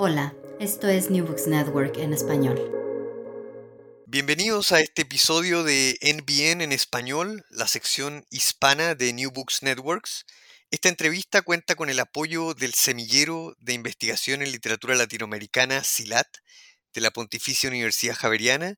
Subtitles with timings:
[0.00, 2.56] Hola, esto es New Books Network en español.
[4.06, 10.24] Bienvenidos a este episodio de NBN en español, la sección hispana de New Books Networks.
[10.70, 16.28] Esta entrevista cuenta con el apoyo del Semillero de Investigación en Literatura Latinoamericana, SILAT,
[16.94, 18.76] de la Pontificia Universidad Javeriana.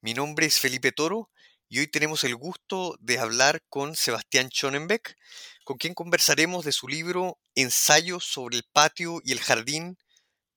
[0.00, 1.30] Mi nombre es Felipe Toro
[1.68, 5.16] y hoy tenemos el gusto de hablar con Sebastián Schonenbeck,
[5.64, 9.98] con quien conversaremos de su libro Ensayos sobre el patio y el jardín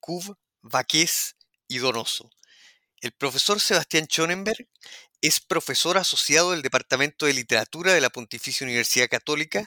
[0.04, 1.34] Cuv, Vaqués
[1.66, 2.30] y Donoso.
[3.00, 4.68] El profesor Sebastián Schonenberg
[5.22, 9.66] es profesor asociado del Departamento de Literatura de la Pontificia Universidad Católica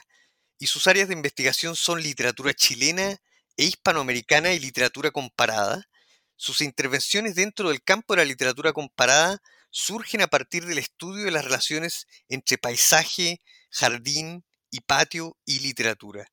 [0.56, 3.16] y sus áreas de investigación son literatura chilena
[3.56, 5.88] e hispanoamericana y literatura comparada.
[6.36, 11.32] Sus intervenciones dentro del campo de la literatura comparada surgen a partir del estudio de
[11.32, 16.30] las relaciones entre paisaje, jardín y patio y literatura.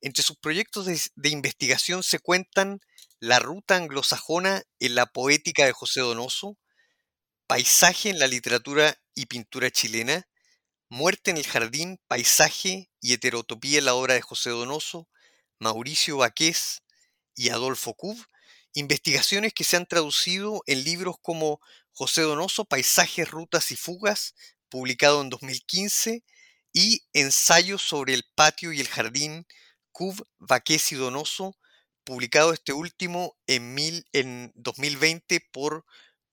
[0.00, 2.80] Entre sus proyectos de investigación se cuentan
[3.22, 6.58] la ruta anglosajona en la poética de José Donoso,
[7.46, 10.26] Paisaje en la literatura y pintura chilena,
[10.88, 15.08] Muerte en el jardín, Paisaje y heterotopía en la obra de José Donoso,
[15.60, 16.82] Mauricio Baqués
[17.36, 18.18] y Adolfo Cub,
[18.72, 21.60] investigaciones que se han traducido en libros como
[21.92, 24.34] José Donoso, Paisajes, Rutas y Fugas,
[24.68, 26.24] publicado en 2015,
[26.72, 29.46] y Ensayos sobre el patio y el jardín,
[29.92, 31.54] Cub, Baqués y Donoso,
[32.04, 35.84] publicado este último en, mil, en 2020 por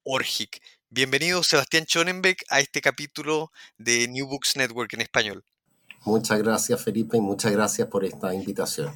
[0.04, 0.62] Orgic.
[0.90, 5.46] Bienvenido Sebastián Schonenbeck a este capítulo de New Books Network en español.
[6.06, 8.94] Muchas gracias Felipe y muchas gracias por esta invitación.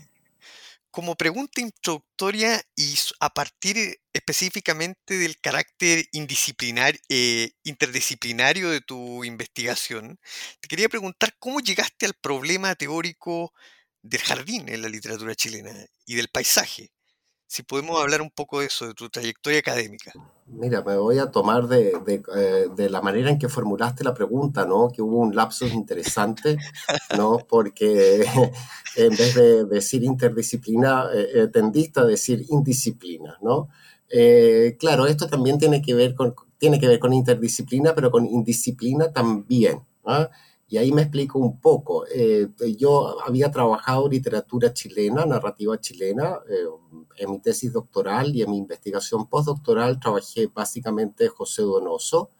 [0.90, 10.20] Como pregunta introductoria y a partir específicamente del carácter indisciplinar, eh, interdisciplinario de tu investigación,
[10.62, 13.54] te quería preguntar cómo llegaste al problema teórico
[14.04, 15.72] del jardín en la literatura chilena
[16.06, 16.92] y del paisaje.
[17.48, 20.12] Si podemos hablar un poco de eso, de tu trayectoria académica.
[20.48, 24.66] Mira, me voy a tomar de, de, eh, la manera en que formulaste la pregunta,
[24.66, 24.90] ¿no?
[24.90, 26.58] Que hubo un lapsus interesante,
[27.16, 27.38] ¿no?
[27.48, 28.26] Porque
[28.96, 33.70] en vez de decir interdisciplina, eh, eh, tendiste a decir indisciplina, ¿no?
[34.78, 39.12] claro, esto también tiene que, ver con, tiene que ver con interdisciplina, pero con indisciplina
[39.12, 39.82] también.
[40.06, 40.30] ¿ah?
[40.74, 42.04] Y ahí me explico un poco.
[42.12, 42.48] Eh,
[42.80, 46.66] yo había trabajado literatura chilena, narrativa chilena, eh,
[47.18, 52.32] en mi tesis doctoral y en mi investigación postdoctoral trabajé básicamente José Donoso,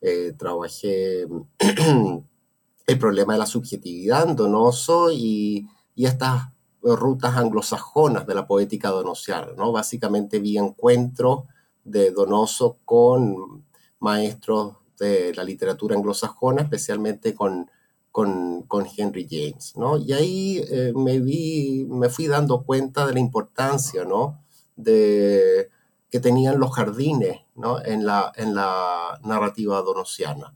[0.00, 1.28] eh, trabajé
[2.88, 6.48] el problema de la subjetividad en Donoso y, y estas
[6.82, 9.70] rutas anglosajonas de la poética donosiana, ¿no?
[9.70, 11.44] Básicamente vi encuentros
[11.84, 13.64] de Donoso con
[14.00, 17.70] maestros de la literatura anglosajona, especialmente con,
[18.10, 19.98] con, con Henry James, ¿no?
[19.98, 24.42] Y ahí eh, me, vi, me fui dando cuenta de la importancia, ¿no?
[24.76, 25.70] De,
[26.10, 27.84] que tenían los jardines, ¿no?
[27.84, 30.54] En la, en la narrativa donosiana.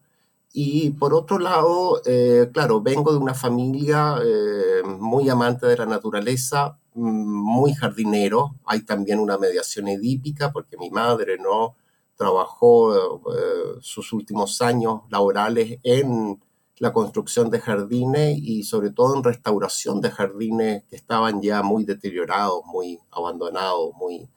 [0.53, 5.87] Y por otro lado, eh, claro, vengo de una familia eh, muy amante de la
[5.87, 8.55] naturaleza, mm, muy jardinero.
[8.67, 11.75] Hay también una mediación edípica porque mi madre no
[12.17, 16.41] trabajó eh, sus últimos años laborales en
[16.79, 21.85] la construcción de jardines y sobre todo en restauración de jardines que estaban ya muy
[21.85, 24.29] deteriorados, muy abandonados, muy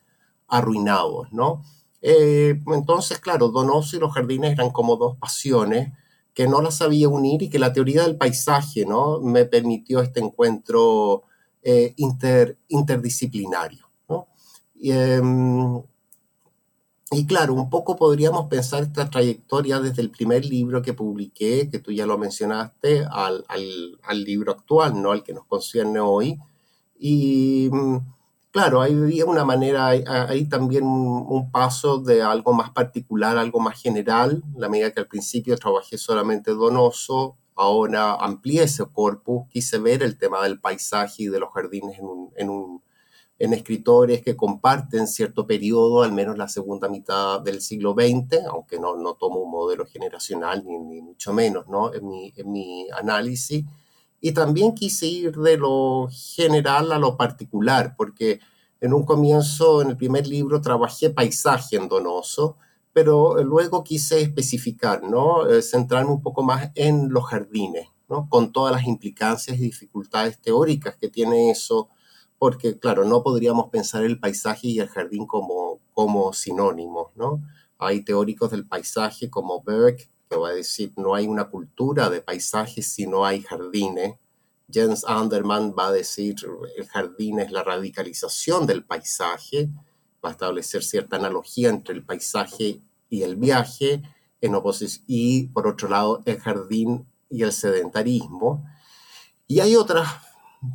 [0.48, 1.64] arruinados, ¿no?
[2.02, 5.92] Eh, entonces, claro, Donoso y los jardines eran como dos pasiones
[6.36, 9.22] que no las sabía unir y que la teoría del paisaje, ¿no?
[9.22, 11.24] Me permitió este encuentro
[11.64, 14.28] eh, inter, interdisciplinario, ¿no?
[14.76, 15.82] Y, em,
[17.12, 21.78] y claro, un poco podríamos pensar esta trayectoria desde el primer libro que publiqué, que
[21.80, 25.12] tú ya lo mencionaste, al, al, libro actual, ¿no?
[25.12, 26.40] Al que nos concierne hoy.
[26.98, 27.98] Y mm,
[28.52, 34.44] claro, había una manera, hay, también un, paso de algo más particular, algo más general.
[34.58, 40.18] La medida que al principio trabajé solamente donoso, ahora amplié ese corpus, quise ver el
[40.18, 42.00] tema del paisaje y de los jardines
[42.36, 42.82] en un
[43.38, 48.80] en escritores que comparten cierto periodo, al menos la segunda mitad del siglo XX, aunque
[48.80, 51.94] no, no tomo un modelo generacional ni, ni mucho menos ¿no?
[51.94, 53.66] en, mi, en mi análisis.
[54.22, 58.40] Y también quise ir de lo general a lo particular, porque
[58.80, 62.58] en un comienzo, en el primer libro, trabajé paisaje en Donoso,
[62.94, 65.46] pero luego quise especificar, ¿no?
[65.48, 68.30] Eh, centrarme un poco más en los jardines, ¿no?
[68.30, 71.90] con todas las implicancias y dificultades teóricas que tiene eso
[72.38, 77.42] porque claro, no podríamos pensar el paisaje y el jardín como, como sinónimos, ¿no?
[77.78, 79.98] Hay teóricos del paisaje como Berg,
[80.30, 84.16] que va a decir, no hay una cultura de paisaje si no hay jardines.
[84.72, 86.36] Jens Anderman va a decir,
[86.78, 89.70] el jardín es la radicalización del paisaje.
[90.24, 94.02] va a establecer cierta analogía entre el paisaje y el viaje,
[94.42, 94.54] en
[95.08, 98.66] y por otro lado el jardín y el sedentarismo.
[99.48, 100.08] Y hay otras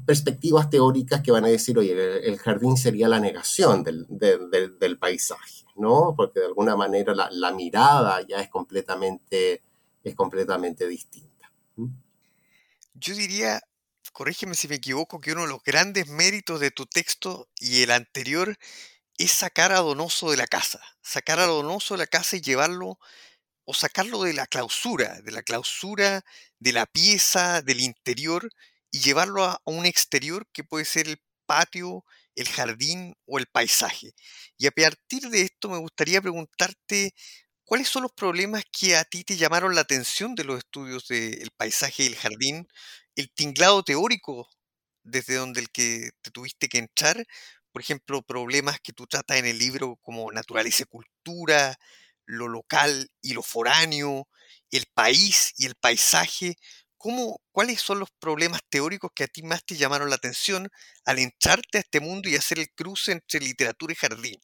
[0.07, 1.93] perspectivas teóricas que van a decir, oye,
[2.27, 6.15] el, jardín sería la negación del, del, paisaje, ¿no?
[6.17, 9.63] Porque de alguna manera la, la, mirada ya es completamente,
[10.03, 11.53] es completamente distinta.
[12.95, 13.61] Yo diría,
[14.13, 17.91] corrígeme si me equivoco, que uno de los grandes méritos de tu texto y el
[17.91, 18.59] anterior
[19.19, 22.99] es sacar a Donoso de la casa, sacar a Donoso de la casa y llevarlo
[23.65, 26.25] o sacarlo de la clausura, de la clausura
[26.59, 28.51] de la pieza, del interior,
[28.91, 32.05] y llevarlo a, un exterior que puede ser el patio,
[32.35, 34.13] el jardín o el paisaje.
[34.59, 37.15] Y a partir de esto me gustaría preguntarte
[37.65, 41.51] cuáles son los problemas que a ti te llamaron la atención de los estudios del
[41.57, 42.69] paisaje y el jardín,
[43.17, 44.49] el tinglado teórico
[45.03, 47.27] desde donde el que te tuviste que entrar,
[47.73, 51.79] por ejemplo, problemas que tú tratas en el libro como naturaleza y cultura,
[52.27, 54.29] lo local y lo foráneo,
[54.71, 56.57] el país y el paisaje.
[57.01, 60.69] ¿Cómo, ¿Cuáles son los problemas teóricos que a ti más te llamaron la atención
[61.07, 64.39] al entrarte a este mundo y hacer el cruce entre literatura y jardín?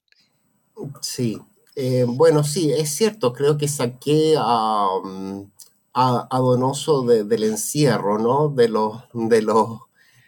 [1.03, 1.39] Sí,
[1.75, 5.51] eh, bueno, sí, es cierto, creo que saqué a, mm,
[5.93, 8.49] a, Donoso del encierro, ¿no?
[8.49, 9.81] De los, de los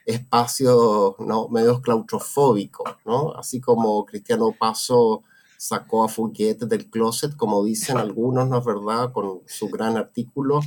[0.04, 1.48] espacios ¿no?
[1.48, 3.32] medios claustrofóbicos, ¿no?
[3.36, 5.22] Así como Cristiano Paso
[5.58, 10.60] sacó a Fouquet del closet, como dicen algunos, ¿no es verdad?, con su gran artículo.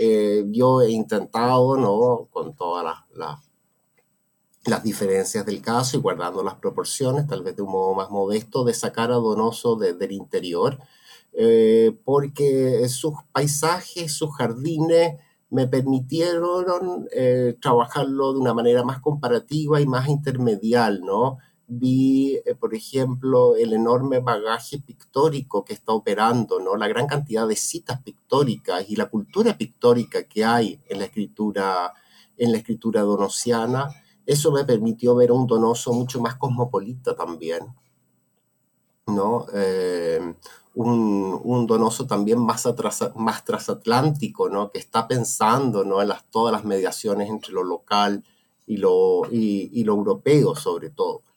[0.00, 3.38] Eh, yo he intentado, ¿no?, con todas las,
[4.64, 8.64] las, diferencias del caso y guardando las proporciones, tal vez de un modo más modesto,
[8.64, 10.78] de sacar a Donoso del interior,
[11.32, 15.18] eh, porque sus paisajes, sus jardines,
[15.50, 21.38] me permitieron eh, trabajarlo de una manera más comparativa y más intermedial, ¿no?
[21.68, 26.76] Vi, eh, por ejemplo, el enorme bagaje pictórico que está operando, ¿no?
[26.76, 31.92] La gran cantidad de citas pictóricas y la cultura pictórica que hay en la escritura,
[32.38, 33.90] en la escritura donosiana.
[34.26, 37.74] Eso me permitió ver un Donoso mucho más cosmopolita también,
[39.06, 39.46] ¿no?
[39.52, 40.34] Eh,
[40.74, 42.66] un, Donoso también más,
[43.16, 44.70] más transatlántico, ¿no?
[44.70, 46.00] Que está pensando, ¿no?
[46.00, 48.24] En las, todas las mediaciones entre lo local
[48.66, 51.27] y lo, y lo europeo, sobre todo.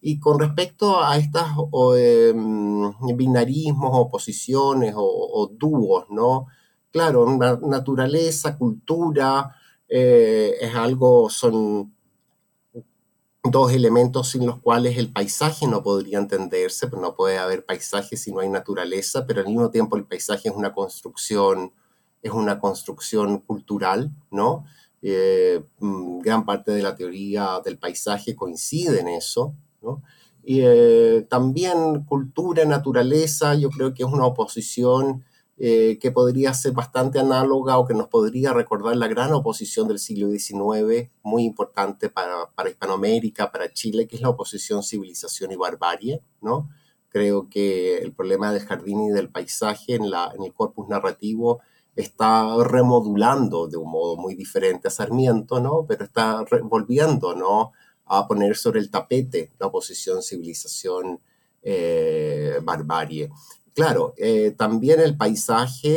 [0.00, 1.44] Y con respecto a estos
[1.96, 6.46] em, binarismos, oposiciones o, dúos, ¿no?
[6.90, 7.26] Claro,
[7.62, 9.54] naturaleza, cultura,
[9.88, 11.92] eh, es algo, son
[13.50, 18.16] dos elementos sin los cuales el paisaje no podría entenderse, pues no puede haber paisaje
[18.16, 21.72] si no hay naturaleza, pero al mismo tiempo el paisaje es una construcción,
[22.22, 24.64] es una construcción cultural, ¿no?
[25.02, 29.54] Eh, mm, gran parte de la teoría del paisaje coincide en eso,
[30.44, 35.24] Y eh, también cultura, naturaleza, yo creo que es una oposición
[35.58, 39.98] eh, que podría ser bastante análoga o que nos podría recordar la gran oposición del
[39.98, 45.56] siglo XIX, muy importante para, para Hispanoamérica, para Chile, que es la oposición civilización y
[45.56, 46.70] barbarie, ¿no?
[47.08, 51.60] Creo que el problema del jardín y del paisaje en, la, en el corpus narrativo
[51.98, 55.84] está remodulando de un modo muy diferente a Sarmiento, ¿no?
[55.86, 57.72] Pero está volviendo, ¿no?
[58.06, 61.20] A poner sobre el tapete la oposición civilización
[61.60, 63.30] eh, barbarie.
[63.74, 65.90] Claro, eh, también el paisaje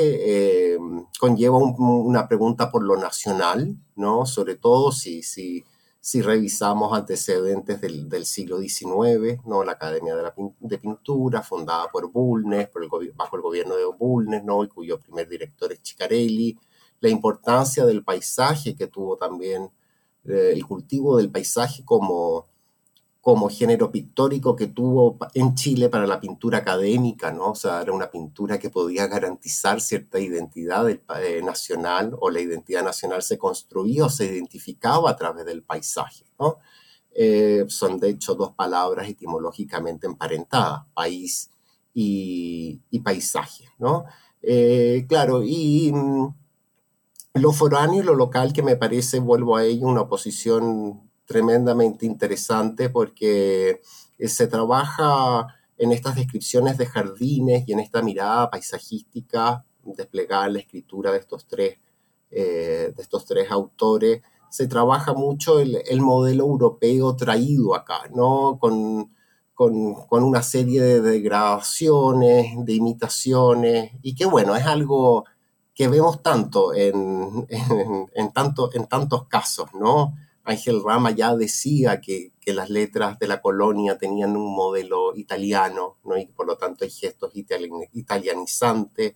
[0.74, 0.79] eh,
[1.20, 4.25] conlleva una pregunta por lo nacional, ¿no?
[4.25, 5.63] Sobre todo si, si
[6.01, 9.63] si revisamos antecedentes del, del siglo XIX, ¿no?
[9.63, 12.70] la Academia de, la, de Pintura, fundada por Bulnes,
[13.15, 14.63] bajo el gobierno de Bulnes, ¿no?
[14.63, 16.58] y cuyo primer director es Chicarelli,
[17.01, 19.70] la importancia del paisaje que tuvo también,
[20.25, 22.48] eh, el cultivo del paisaje como,
[23.22, 27.51] como género pictórico que tuvo en Chile para la pintura académica, ¿no?
[27.51, 32.84] O sea, era una pintura que podía garantizar cierta identidad eh, nacional o la identidad
[32.84, 36.58] nacional se construía o se identificaba a través del paisaje, ¿no?
[37.13, 41.51] Eh, son de hecho dos palabras etimológicamente emparentadas, país
[41.94, 44.06] y, paisaje, ¿no?
[44.42, 46.34] Eh, claro, y mm,
[47.36, 52.90] lo foráneo y lo local que me parece, vuelvo a ello, una oposición tremendamente interesante
[52.90, 53.82] porque
[54.20, 55.48] eh, se trabaja
[55.78, 61.20] en estas descripciones de jardines y en esta mirada paisajística desplegada en la escritura de
[61.20, 61.80] estos tres,
[62.30, 68.58] eh, de estos tres autores, se trabaja mucho el, modelo europeo traído acá, ¿no?
[68.60, 69.12] Con,
[69.56, 75.26] con, una serie de degradaciones, de imitaciones, y que bueno, es algo
[75.74, 80.14] que vemos tanto en, en, en, tanto, en tantos casos, ¿no?
[80.51, 86.17] Ángel Rama ya decía que, las letras de la colonia tenían un modelo italiano, ¿no?
[86.17, 89.13] y por lo tanto hay gestos italianizantes.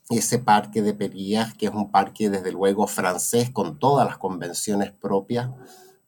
[0.08, 4.92] ese parque de Perías, que es un parque desde luego francés con todas las convenciones
[4.92, 5.50] propias,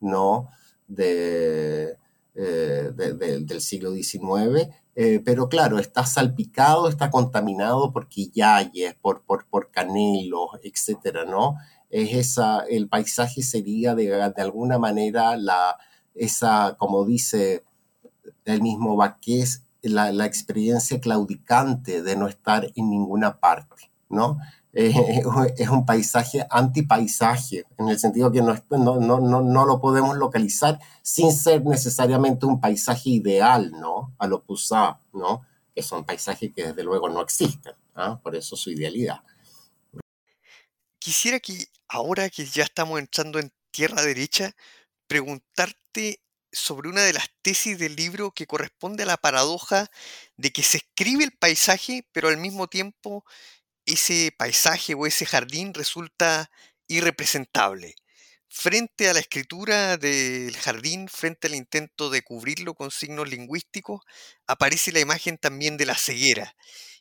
[0.01, 0.49] ¿no?
[0.97, 1.97] Eh,
[2.35, 9.71] del siglo XIX, eh, pero claro, está salpicado, está contaminado por quillayes, por, por, por
[9.71, 11.57] canelos, etcétera, ¿no?
[11.91, 15.77] Es esa, el paisaje sería de, de alguna manera la,
[16.15, 17.63] esa, como dice
[18.45, 23.91] el mismo Baqués, la, la experiencia claudicante de no estar en ninguna parte.
[24.09, 24.39] ¿no?
[24.73, 24.93] Eh,
[25.57, 30.79] es un paisaje antipaisaje, en el sentido que no, no, no, no, lo podemos localizar
[31.03, 34.15] sin ser necesariamente un paisaje ideal, ¿no?
[34.19, 35.47] A lo Poussin, ¿no?
[35.75, 38.19] Que son paisajes que desde luego no existen, ¿ah?
[38.23, 39.21] por eso su idealidad.
[40.99, 44.55] Quisiera que ahora que ya estamos entrando en tierra derecha,
[45.07, 46.21] preguntarte
[46.55, 49.91] sobre una de las tesis del libro que corresponde a la paradoja
[50.37, 53.25] de que se escribe el paisaje, pero al mismo tiempo
[53.87, 56.51] ese paisaje o ese jardín resulta
[56.89, 57.95] irrepresentable.
[58.49, 64.03] Frente a la escritura del jardín, frente al intento de cubrirlo con signos lingüísticos,
[64.47, 66.55] aparece la imagen también de la ceguera.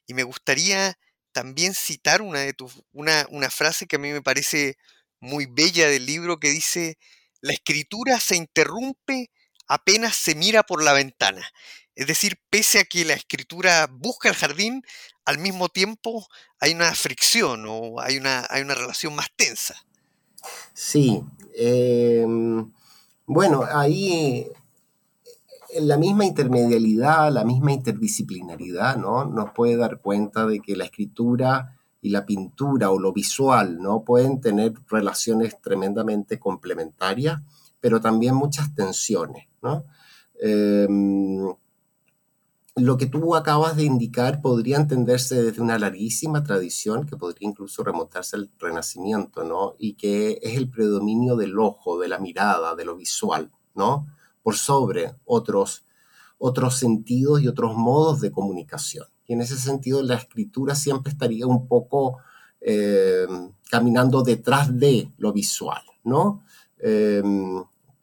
[0.07, 0.98] Y me gustaría
[1.31, 2.55] también citar una, de
[2.91, 4.77] una, una frase que a mí me parece
[5.19, 6.98] muy bella del libro que dice,
[7.41, 9.29] la escritura se interrumpe
[9.67, 11.41] apenas se mira por la ventana.
[11.96, 14.84] Es decir, pese a que la escritura busca el jardín,
[15.25, 16.27] al mismo tiempo
[16.60, 19.75] hay una fricción o hay una, hay una relación más tensa.
[20.74, 21.24] Sí.
[21.55, 22.72] Em,
[23.25, 24.48] bueno, ahí
[25.82, 29.25] la misma intermedialidad, la misma interdisciplinaridad, ¿no?
[29.25, 34.03] Nos puede dar cuenta de que la escritura y la pintura o lo visual, ¿no?
[34.03, 37.41] Pueden tener relaciones tremendamente complementarias,
[37.79, 39.48] pero también muchas tensiones,
[40.41, 41.53] Em,
[42.75, 47.84] lo que tú acabas de indicar podría entenderse desde una larguísima tradición que podría incluso
[47.84, 49.75] remontarse al Renacimiento, ¿no?
[49.77, 54.08] Y que es el predominio del ojo, de la mirada, de lo visual, ¿no?
[54.41, 55.86] Por sobre otros,
[56.39, 59.05] otros sentidos y otros modos de comunicación.
[59.27, 62.17] Y en ese sentido la escritura siempre estaría un poco
[62.60, 63.27] eh,
[63.70, 66.43] caminando detrás de lo visual, ¿no?
[66.79, 67.22] Eh,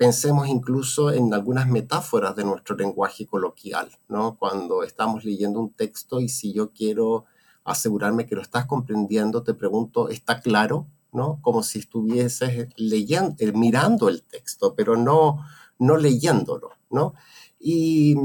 [0.01, 4.39] Pensemos incluso en algunas metáforas de nuestro lenguaje coloquial, ¿no?
[4.39, 7.27] Cuando estamos leyendo un texto y si yo quiero
[7.65, 10.87] asegurarme que lo estás comprendiendo, te pregunto, ¿está claro?
[11.13, 11.39] ¿no?
[11.43, 15.45] Como si estuvieses leyendo, eh, mirando el texto, pero no,
[15.79, 17.13] no leyéndolo, ¿no?
[17.59, 18.17] Y,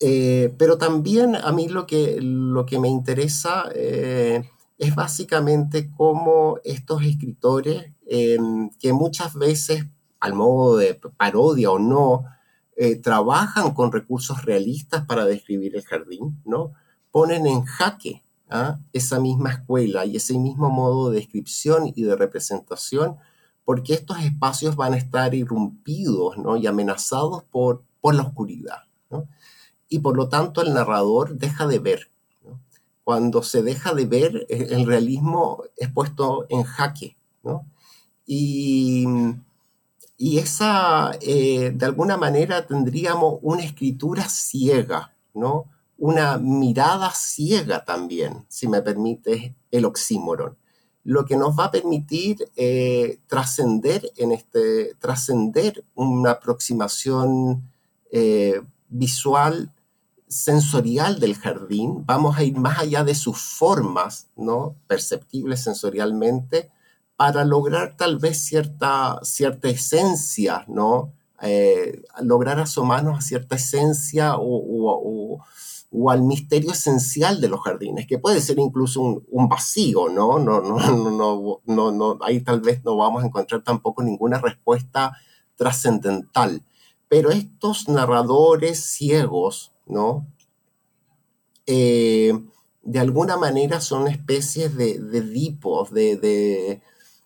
[0.00, 6.58] eh, pero también a mí lo que, lo que me interesa eh, es básicamente cómo
[6.64, 9.86] estos escritores Em, que muchas veces,
[10.18, 12.24] al modo de parodia o no,
[12.74, 16.72] eh, trabajan con recursos realistas para describir el jardín, ¿no?
[17.12, 18.80] Ponen en jaque ¿ah?
[18.92, 23.16] esa misma escuela y ese mismo modo de descripción y de representación,
[23.64, 26.56] porque estos espacios van a estar irrumpidos ¿no?
[26.56, 28.88] y amenazados por, por la oscuridad.
[29.08, 29.28] ¿no?
[29.88, 32.10] Y por lo tanto el narrador deja de ver.
[33.04, 37.16] Cuando se deja de ver, el realismo es puesto en jaque.
[37.44, 37.66] ¿no?
[38.32, 39.06] Y,
[40.16, 45.66] y esa, eh, de alguna manera, tendríamos una escritura ciega, ¿no?
[45.98, 50.56] una mirada ciega también, si me permite el oxímoron,
[51.02, 57.68] lo que nos va a permitir eh, trascender en este, trascender una aproximación
[58.12, 59.72] eh, visual,
[60.28, 64.76] sensorial del jardín, vamos a ir más allá de sus formas, ¿no?
[64.86, 66.70] perceptibles sensorialmente,
[67.20, 71.12] para lograr tal vez cierta, cierta esencia, ¿no?
[71.42, 75.38] Eh, lograr asomarnos a cierta esencia o,
[76.08, 80.38] al misterio esencial de los jardines, que puede ser incluso un, vacío, ¿no?
[80.46, 85.14] No, no, no, no, ahí tal vez no vamos a encontrar tampoco ninguna respuesta
[85.56, 86.62] trascendental.
[87.06, 90.26] Pero estos narradores ciegos, ¿no?
[91.66, 92.32] Eh,
[92.82, 96.80] de alguna manera son especies de, de dipos, de,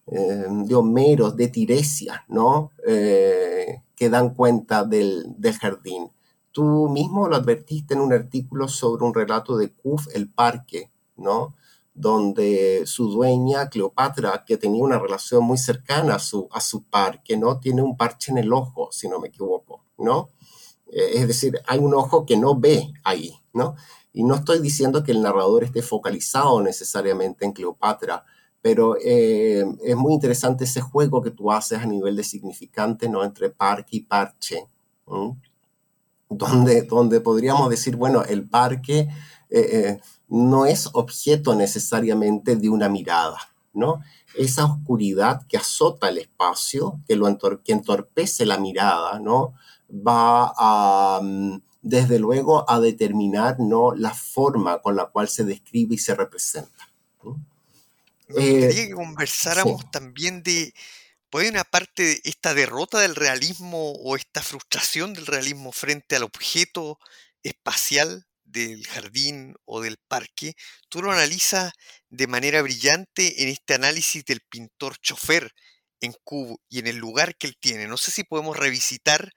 [0.06, 2.70] eh, de Homeros, de Tiresias, ¿no?
[2.87, 6.11] Eh, que dan cuenta del, jardín.
[6.52, 11.54] Tú mismo lo advertiste en un artículo sobre un relato de Kuf, el parque, ¿no?
[11.94, 17.37] Donde su dueña, Cleopatra, que tenía una relación muy cercana a su, a su parque,
[17.37, 17.58] ¿no?
[17.58, 20.30] Tiene un parche en el ojo, si no me equivoco, ¿no?
[20.92, 23.75] Eh, es decir, hay un ojo que no ve ahí, ¿no?
[24.12, 28.25] Y no estoy diciendo que el narrador esté focalizado necesariamente en Cleopatra,
[28.64, 33.23] pero eh, es muy interesante ese juego que tú haces a nivel de significante, ¿no?
[33.23, 34.66] Entre parque y parche,
[36.30, 39.11] donde, donde podríamos decir, bueno, el parque eh,
[39.50, 43.37] eh, no es objeto necesariamente de una mirada,
[43.75, 44.00] ¿no?
[44.35, 47.26] Esa oscuridad que azota el espacio, que, lo
[47.62, 49.52] que entorpece la mirada, ¿no?
[49.90, 53.94] Va a, mm, desde luego, a determinar, ¿no?
[53.94, 56.88] La forma con la cual se describe y se representa.
[58.28, 60.75] Me gustaría eh, que conversáramos también de,
[61.31, 66.23] ¿puede una parte de esta derrota del realismo o esta frustración del realismo frente al
[66.23, 66.99] objeto
[67.43, 70.54] espacial del jardín o del parque?
[70.88, 71.73] Tú lo analizas
[72.09, 75.52] de manera brillante en este análisis del pintor chofer
[76.00, 77.87] en Cubo y en el lugar que él tiene.
[77.87, 79.32] No sé si podemos revisitar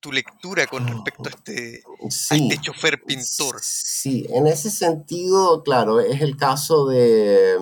[0.00, 1.82] tu lectura con respecto a este,
[2.30, 3.60] a este chofer pintor.
[3.62, 7.56] Sí, en ese sentido, claro, es el caso de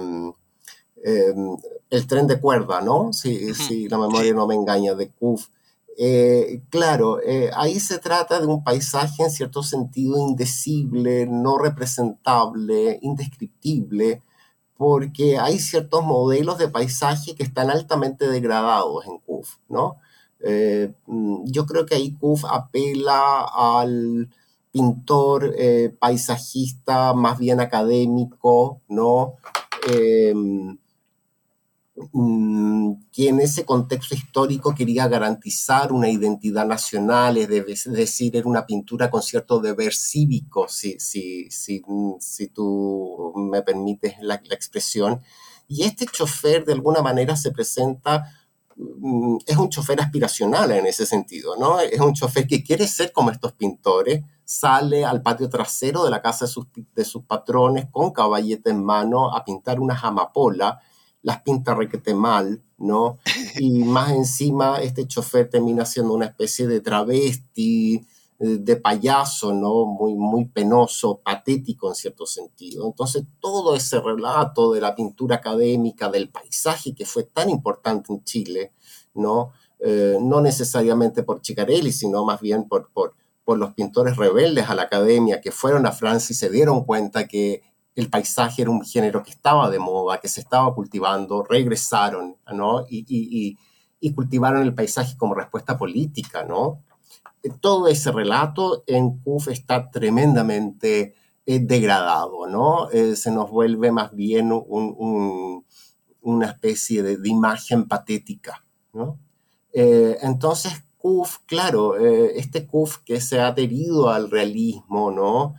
[1.02, 1.56] Em,
[1.88, 3.12] el tren de cuerda, ¿no?
[3.12, 5.48] Si, si la memoria no me engaña, de Kuf.
[5.96, 12.98] Eh, claro, eh, ahí se trata de un paisaje en cierto sentido indecible, no representable,
[13.02, 14.22] indescriptible,
[14.76, 19.96] porque hay ciertos modelos de paisaje que están altamente degradados en Kuf, ¿no?
[20.40, 24.30] Eh, mm, yo creo que ahí Kuf apela al
[24.72, 25.54] pintor
[25.98, 29.34] paisajista más bien académico, ¿no?
[32.12, 38.66] Mm, que en ese contexto histórico quería garantizar una identidad nacional, es decir, era una
[38.66, 41.82] pintura con cierto deber cívico, si, si, si,
[42.20, 45.20] si tú me permites la, expresión.
[45.68, 48.24] Y este chofer de alguna manera se presenta,
[48.76, 51.80] mm, es un chofer aspiracional en ese sentido, ¿no?
[51.80, 56.22] Es un chofer que quiere ser como estos pintores, sale al patio trasero de la
[56.22, 60.80] casa de sus, de sus patrones con caballete en mano a pintar una amapola
[61.22, 63.18] las pinta requete mal, ¿no?
[63.58, 68.06] Y más encima este chofer termina siendo una especie de travesti,
[68.38, 69.84] eh, de payaso, ¿no?
[69.84, 72.86] Muy, muy penoso, patético en cierto sentido.
[72.86, 78.24] Entonces todo ese relato de la pintura académica, del paisaje que fue tan importante en
[78.24, 78.72] Chile,
[79.14, 79.52] ¿no?
[79.78, 84.74] Eh, no necesariamente por Chicarelli, sino más bien por, por, por los pintores rebeldes a
[84.74, 87.62] la academia que fueron a Francia y se dieron cuenta que
[87.94, 92.86] el paisaje era un género que estaba de moda, que se estaba cultivando, regresaron, ¿no?
[92.88, 93.58] Y,
[94.14, 96.82] cultivaron el paisaje como respuesta política, ¿no?
[97.60, 101.14] Todo ese relato en CUF está tremendamente
[101.46, 102.90] eh, degradado, ¿no?
[102.90, 109.18] Eh, se nos vuelve más bien una especie de, imagen patética, ¿no?
[109.72, 115.54] Eh, entonces, CUF, claro, este CUF que se ha adherido al realismo, ¿no?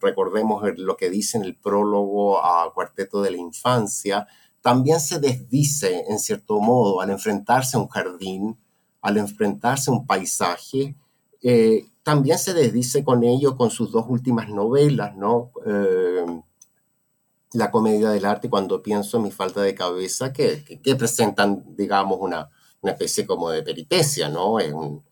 [0.00, 4.26] Recordemos lo que dice en el prólogo a Cuarteto de la Infancia,
[4.60, 8.58] también se desdice en cierto modo al enfrentarse a un jardín,
[9.00, 10.96] al enfrentarse a un paisaje,
[11.42, 15.52] eh, también se desdice con ello con sus dos últimas novelas, ¿no?
[15.64, 16.26] Eh,
[17.52, 22.18] la comedia del arte, cuando pienso en mi falta de cabeza, que, que, presentan, digamos,
[22.20, 24.58] una, una, especie como de peripecia, ¿no?
[24.58, 25.04] Es un,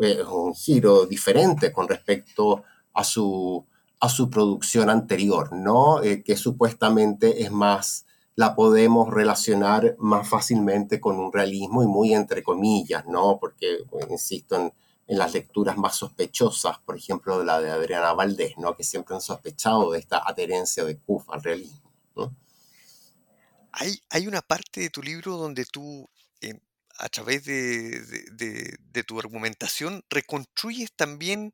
[0.00, 2.62] es un giro diferente con respecto
[2.94, 3.66] a su,
[4.00, 6.02] a su producción anterior, ¿no?
[6.02, 12.14] Eh, que supuestamente es más, la podemos relacionar más fácilmente con un realismo y muy
[12.14, 13.38] entre comillas, ¿no?
[13.38, 13.78] Porque,
[14.10, 14.72] insisto, en,
[15.06, 18.74] las lecturas más sospechosas, por ejemplo, de la de Adriana Valdés, ¿no?
[18.74, 21.92] que siempre han sospechado de esta adherencia de Kuf al realismo.
[23.72, 26.08] Hay, hay, una parte de tu libro donde tú,
[26.40, 26.58] em,
[26.96, 28.00] a través de,
[28.32, 31.52] de, tu argumentación, reconstruyes también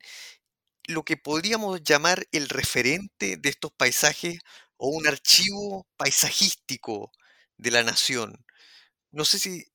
[0.87, 4.39] lo que podríamos llamar el referente de estos paisajes
[4.77, 7.11] o un archivo paisajístico
[7.57, 8.45] de la nación.
[9.11, 9.65] No sé si,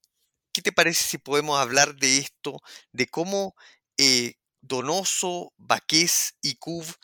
[0.52, 2.60] ¿qué te parece si podemos hablar de esto,
[2.92, 3.54] de cómo
[3.98, 6.96] eh, Donoso, Baqués y Cuv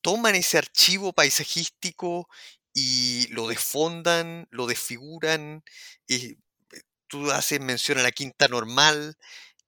[0.00, 2.28] toman ese archivo paisajístico
[2.74, 5.62] y lo desfondan, lo desfiguran?
[6.08, 6.36] Eh,
[7.08, 9.16] tú haces mención a la Quinta Normal,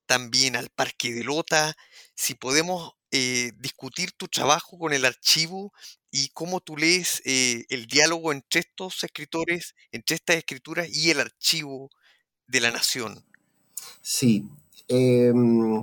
[0.07, 1.75] también al Parque de Lota.
[2.17, 5.73] Si podemos eh, discutir tu trabajo con el archivo
[6.11, 11.21] y cómo tú lees eh, el diálogo entre estos escritores, entre estas escrituras y el
[11.21, 11.91] archivo
[12.49, 13.25] de la nación.
[14.03, 14.49] Sí.
[14.89, 15.77] Em,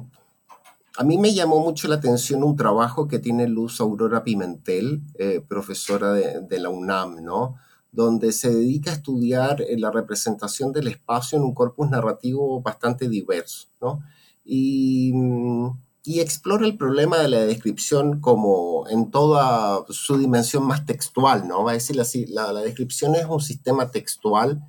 [0.97, 5.41] a mí me llamó mucho la atención un trabajo que tiene Luz Aurora Pimentel, eh,
[5.47, 7.55] profesora de, de, la UNAM, ¿no?
[7.93, 13.69] donde se dedica a estudiar la representación del espacio en un corpus narrativo bastante diverso.
[13.79, 14.03] ¿no?
[14.43, 15.69] Y mm,
[16.03, 21.63] y explora el problema de la descripción como en toda su dimensión más textual, ¿no?
[21.63, 24.63] Va a decir así, la, descripción es un sistema textual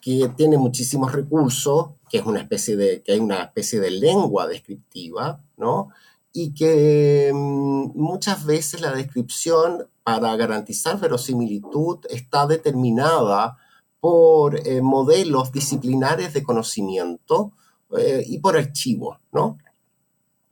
[0.00, 4.46] que tiene muchísimos recursos, que es una especie de, que hay una especie de lengua
[4.46, 5.90] descriptiva, ¿no?
[6.32, 13.58] Y que mm, muchas veces la descripción, para garantizar verosimilitud, está determinada
[14.00, 17.52] por eh, modelos disciplinares de conocimiento
[17.98, 19.58] eh, y por archivos, ¿no?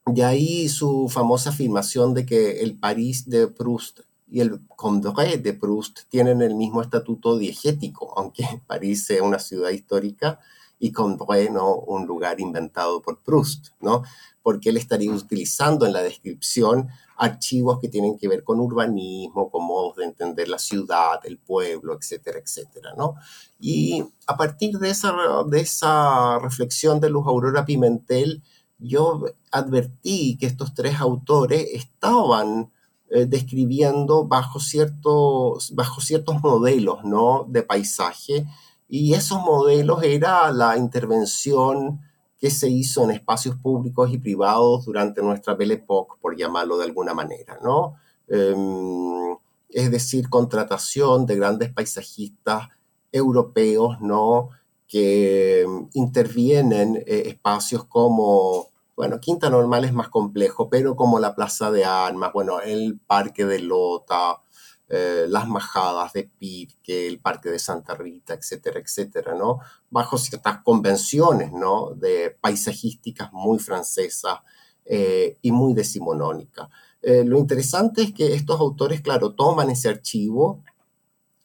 [0.06, 5.52] De ahí su famosa afirmación de que el París de Proust y el Condoré de
[5.52, 10.38] Proust tienen el mismo estatuto diegético, aunque París sea una ciudad histórica
[10.78, 14.04] y Condoré no un lugar inventado por Proust, ¿no?
[14.44, 19.64] Porque él estaría utilizando en la descripción archivos que tienen que ver con urbanismo, con
[19.64, 23.14] modos de entender la ciudad, el pueblo, etcétera, etcétera, ¿no?
[23.58, 25.12] Y a partir de esa,
[25.48, 28.42] de esa reflexión de Luz Aurora Pimentel,
[28.78, 32.70] yo advertí que estos tres autores estaban
[33.08, 37.46] eh, describiendo bajo ciertos, bajo ciertos modelos ¿no?
[37.48, 38.46] de paisaje
[38.88, 42.00] y esos modelos era la intervención
[42.38, 46.84] que se hizo en espacios públicos y privados durante nuestra Belle Époque, por llamarlo de
[46.84, 47.94] alguna manera, ¿no?
[48.28, 49.36] Em,
[49.70, 52.68] es decir, contratación de grandes paisajistas
[53.10, 54.50] europeos, ¿no?
[54.86, 61.34] Que mm, intervienen eh, espacios como, bueno, Quinta Normal es más complejo, pero como la
[61.34, 64.42] Plaza de Armas, bueno, el Parque de Lota,
[64.88, 69.58] eh, las Majadas de Pirque, el Parque de Santa Rita, etcétera, etcétera, ¿no?
[69.90, 71.90] Bajo ciertas convenciones, ¿no?
[71.94, 74.38] De paisajísticas muy francesas
[74.84, 76.68] eh, y muy decimonónicas.
[77.02, 80.62] lo interesante es que estos autores, claro, toman ese archivo,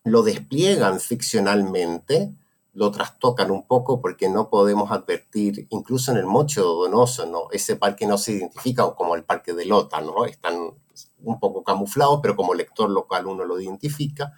[0.03, 2.33] lo despliegan ficcionalmente,
[2.73, 7.49] lo trastocan un poco porque no podemos advertir, incluso en el Mocho Donoso, ¿no?
[7.51, 10.25] ese parque no se identifica como el parque de Lota, ¿no?
[10.25, 10.55] están
[11.23, 14.33] un poco camuflados, pero como lector local uno lo identifica.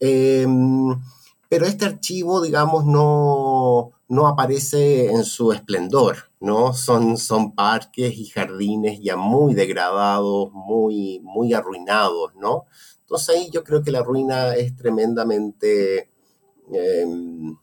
[0.00, 1.00] Em,
[1.48, 6.72] pero este archivo, digamos, no, no aparece en su esplendor, ¿no?
[6.72, 12.64] Son, son parques y jardines ya muy degradados, muy, muy arruinados, ¿no?
[13.00, 16.11] Entonces ahí yo creo que la ruina es tremendamente
[16.72, 17.56] Em,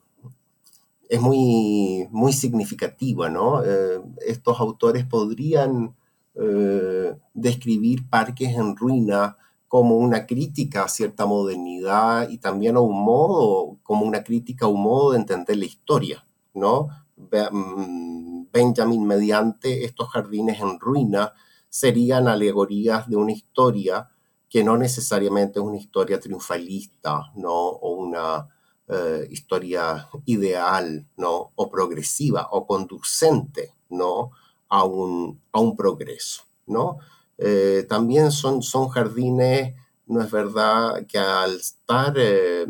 [1.10, 3.64] es muy, muy significativa, ¿no?
[3.64, 5.96] Eh, estos autores podrían
[6.36, 9.36] eh, describir parques en ruina
[9.68, 14.70] como una crítica a cierta modernidad y también a un modo, como una crítica a
[14.70, 16.90] un modo de entender la historia, ¿no?
[17.18, 21.34] Mm, Benjamin mediante estos jardines en ruina
[21.70, 24.10] serían alegorías de una historia
[24.50, 27.54] que no necesariamente es una historia triunfalista, ¿no?
[27.54, 28.48] O una
[28.90, 31.52] eh, historia ideal, ¿no?
[31.56, 34.32] O progresiva o conducente, ¿no?
[34.68, 36.98] A un, a un progreso, ¿no?
[37.38, 39.76] Eh, también son, son jardines,
[40.08, 42.66] no es verdad que al estar eh,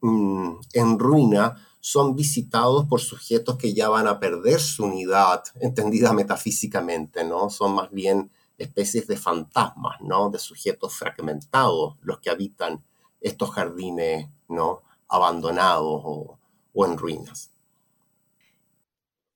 [0.00, 6.12] mm, en ruina, son visitados por sujetos que ya van a perder su unidad, entendida
[6.12, 7.50] metafísicamente, ¿no?
[7.50, 10.30] Son más bien especies de fantasmas, ¿no?
[10.30, 12.84] De sujetos fragmentados los que habitan
[13.24, 14.82] estos jardines ¿no?
[15.08, 16.38] abandonados o,
[16.86, 17.50] en ruinas.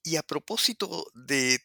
[0.04, 1.60] Y a propósito de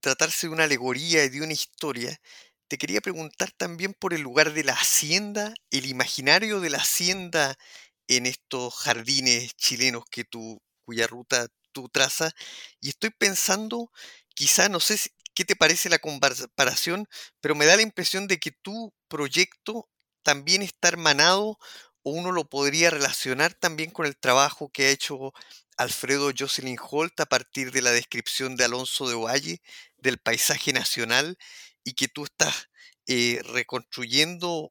[0.00, 2.20] tratarse de una alegoría y de una historia,
[2.68, 7.58] te quería preguntar también por el lugar de la hacienda, el imaginario de la hacienda
[8.06, 12.32] en estos jardines chilenos que tú, cuya ruta tú trazas.
[12.80, 13.90] Y estoy pensando,
[14.34, 14.98] quizá, no sé
[15.34, 17.06] qué te parece la comparación,
[17.40, 19.88] pero me da la impresión de que tu proyecto
[20.28, 21.58] también está hermanado
[22.02, 25.32] o uno lo podría relacionar también con el trabajo que ha hecho
[25.78, 29.62] Alfredo Jocelyn Holt a partir de la descripción de Alonso de Ovalle
[29.96, 31.38] del paisaje nacional
[31.82, 32.68] y que tú estás
[33.06, 34.70] eh, reconstruyendo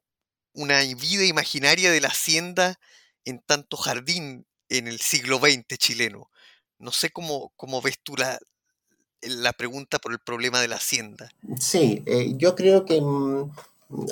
[0.54, 2.80] una vida imaginaria de la hacienda
[3.26, 6.30] en tanto jardín en el siglo XX chileno.
[6.78, 11.32] No sé cómo, cómo ves tú la, pregunta por el problema de la hacienda.
[11.60, 13.50] Sí, eh, yo creo que mm,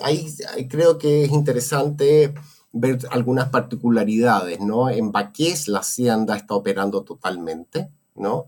[0.03, 0.33] ahí,
[0.69, 2.33] creo que es interesante
[2.71, 4.89] ver algunas particularidades, ¿no?
[4.89, 8.47] En Baqués la hacienda está operando totalmente, ¿no?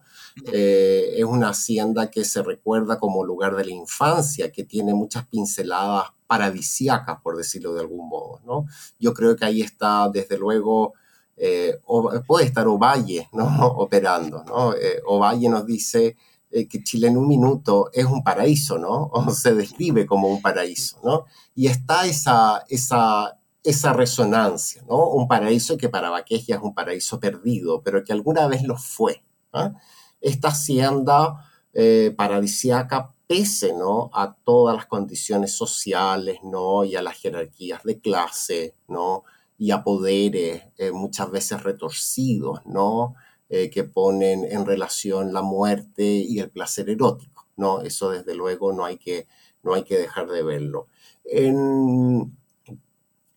[0.51, 5.25] Eh, es una hacienda que se recuerda como lugar de la infancia, que tiene muchas
[5.27, 8.65] pinceladas paradisíacas, por decirlo de algún modo, ¿no?
[8.99, 10.93] Yo creo que ahí está, desde luego,
[11.37, 11.79] eh,
[12.27, 13.45] puede estar Ovalle, ¿no?
[13.77, 14.73] Operando, ¿no?
[14.73, 16.17] Eh, Ovalle nos dice
[16.49, 19.09] que Chile en un minuto es un paraíso, ¿no?
[19.13, 21.25] O se describe como un paraíso, ¿no?
[21.55, 25.09] Y está esa, esa, esa resonancia, ¿no?
[25.09, 28.77] Un paraíso que para Baqués ya es un paraíso perdido, pero que alguna vez lo
[28.77, 29.23] fue.
[29.51, 29.73] ¿ah?
[30.21, 34.09] Esta hacienda eh, paradisiaca, pese ¿no?
[34.13, 36.85] a todas las condiciones sociales ¿no?
[36.85, 39.25] y a las jerarquías de clase ¿no?
[39.57, 43.15] y a poderes eh, muchas veces retorcidos ¿no?
[43.49, 47.47] Eh, que ponen en relación la muerte y el placer erótico.
[47.55, 47.81] ¿no?
[47.81, 49.27] Eso desde luego no hay que,
[49.63, 50.87] no hay que dejar de verlo.
[51.23, 52.37] En,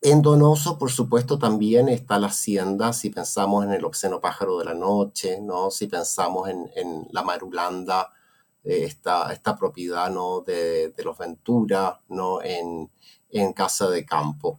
[0.03, 4.65] en Donoso, por supuesto, también está la hacienda, si pensamos en el obsceno pájaro de
[4.65, 5.71] la noche, ¿no?
[5.71, 8.13] si pensamos en, la Marulanda,
[8.65, 10.41] eh, esta, esta, propiedad ¿no?
[10.41, 12.41] de, los Ventura, ¿no?
[12.43, 12.91] En,
[13.55, 14.59] Casa de Campo.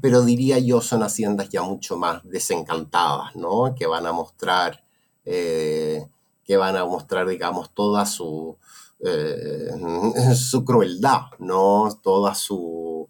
[0.00, 3.74] Pero diría yo, son haciendas ya mucho más desencantadas, ¿no?
[3.74, 4.84] que van a mostrar,
[5.24, 6.06] eh,
[6.44, 8.56] que van a mostrar digamos, toda su,
[9.00, 9.70] eh,
[10.34, 11.88] su crueldad, ¿no?
[12.02, 13.08] toda su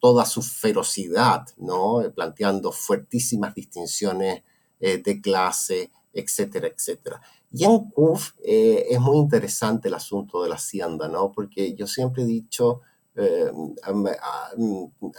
[0.00, 2.02] toda su ferocidad, ¿no?
[2.14, 4.42] planteando fuertísimas distinciones
[4.80, 7.20] eh, de clase, etcétera, etcétera.
[7.52, 11.30] Y en CUF es muy interesante el asunto de la hacienda, ¿no?
[11.30, 12.80] porque yo siempre he dicho,
[13.16, 13.50] eh,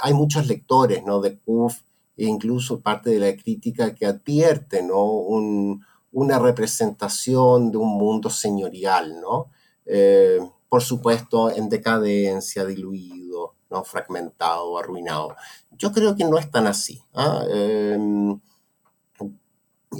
[0.01, 1.21] hay muchos lectores ¿no?
[1.21, 1.81] de CUF
[2.17, 5.05] e incluso parte de la crítica que advierte ¿no?
[6.11, 9.47] una representación de un mundo señorial, ¿no?
[10.69, 13.83] por supuesto en decadencia, diluido, ¿no?
[13.83, 15.35] fragmentado, arruinado.
[15.71, 17.01] Yo creo que no es tan así.
[17.13, 17.43] ¿ah?
[17.49, 18.39] Em,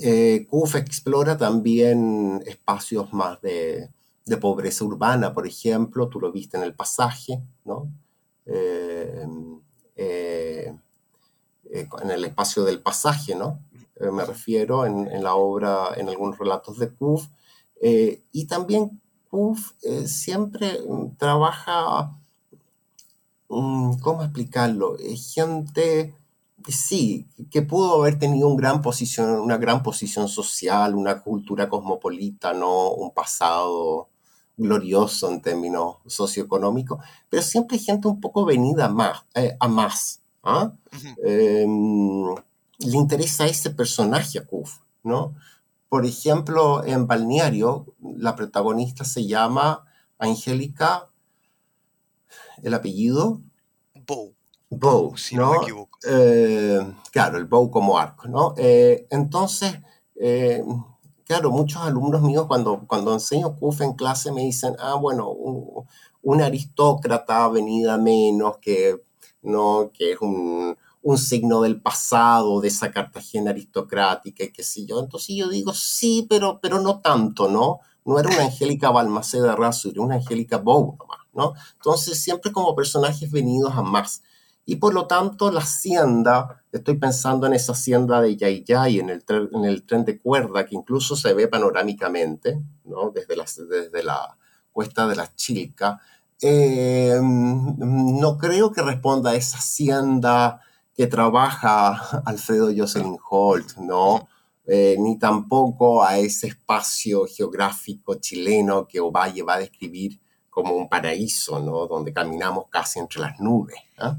[0.02, 3.90] eh, explora también espacios más de,
[4.38, 7.90] pobreza urbana, por ejemplo, tú lo viste en el pasaje, ¿no?
[8.46, 9.60] Em,
[9.96, 10.76] eh,
[11.72, 13.60] eh, en el espacio del pasaje, ¿no?
[14.12, 17.28] me refiero en, la obra, en algunos relatos de CUF.
[18.32, 19.74] y también CUF
[20.06, 20.80] siempre
[21.20, 22.12] trabaja
[23.54, 24.96] Mm, ¿cómo explicarlo?
[25.34, 26.16] Gente,
[26.70, 32.92] sí, que pudo haber tenido gran posición, una gran posición social, una cultura cosmopolita, ¿no?
[32.92, 34.08] un pasado
[34.62, 40.22] glorioso en términos socioeconómicos, pero siempre gente un poco venida más, eh, a más.
[40.44, 40.74] ¿ah?
[41.24, 42.26] Em,
[42.80, 45.36] le interesa ese personaje a Kuf, ¿no?
[45.90, 49.86] Por ejemplo, en Balneario, la protagonista se llama
[50.18, 51.10] Angélica
[52.64, 53.42] el apellido.
[54.08, 54.34] Bow.
[54.70, 55.52] Bow, si ¿no?
[55.52, 56.00] me equivoco.
[56.08, 56.80] Eh,
[57.12, 58.54] claro, el Bow como arco, ¿no?
[58.58, 59.80] Eh, entonces,
[61.32, 66.42] claro, muchos alumnos míos cuando, cuando enseño CUF en clase me dicen, ah, bueno, un,
[66.42, 69.02] aristócrata venida menos que,
[69.42, 69.92] ¿no?
[69.94, 75.00] que es un, un, signo del pasado de esa Cartagena aristocrática y qué sé yo.
[75.00, 77.80] Entonces yo digo, sí, pero, pero no tanto, ¿no?
[78.04, 81.56] No era una Angélica Balmaceda Razo, era una Angélica Bow nomás.
[81.76, 84.22] Entonces, siempre como personajes venidos a más.
[84.66, 89.24] Y por lo tanto, la hacienda, estoy pensando en esa hacienda de Yayay, en el,
[89.28, 93.12] en el tren de cuerda, que incluso se ve panorámicamente, ¿no?
[93.12, 94.38] Desde la, desde la
[94.72, 96.00] cuesta de la Chilca.
[96.42, 100.62] Eh, no creo que responda a esa hacienda
[100.96, 104.28] que trabaja Alfredo Jocelyn Holt, ¿no?
[104.66, 110.20] Eh, ni tampoco a ese espacio geográfico chileno que Ovalle va a describir
[110.50, 111.88] como un paraíso, ¿no?
[111.88, 113.78] Donde caminamos casi entre las nubes.
[113.98, 114.18] ¿ah?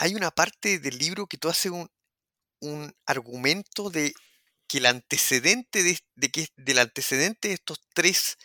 [0.00, 4.14] Hay una parte del libro que tú haces un, argumento de
[4.66, 8.38] que el antecedente de, que, del antecedente de estos tres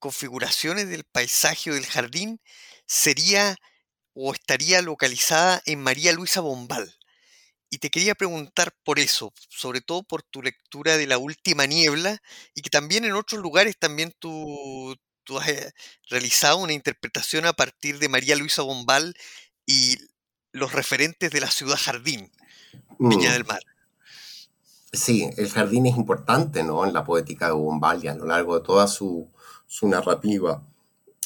[0.00, 2.40] configuraciones del paisaje o del jardín
[2.84, 3.56] sería
[4.12, 6.92] o estaría localizada en María Luisa Bombal.
[7.70, 12.20] y te quería preguntar por eso, sobre todo por tu lectura de La Última Niebla
[12.56, 15.72] y que también en otros lugares también tú, tú has eh,
[16.08, 19.14] realizado una interpretación a partir de María Luisa Bombal
[19.64, 19.96] y
[20.52, 22.30] los referentes de la ciudad jardín,
[22.98, 23.60] Viña Mm, del Mar.
[24.92, 26.84] Sí, el jardín es importante, ¿no?
[26.84, 29.30] En la poética de Bombaldi a lo largo de toda su,
[29.66, 30.62] su narrativa.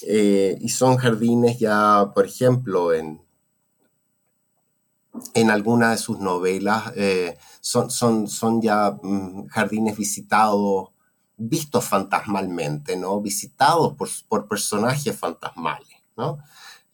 [0.03, 3.21] Eh, y son jardines ya, por ejemplo, en,
[5.35, 10.91] en algunas de sus novelas, eh, son, son, son ya mm, jardines visitados,
[11.37, 13.21] vistos fantasmalmente, ¿no?
[13.21, 16.39] Visitados por, por personajes fantasmales, ¿no?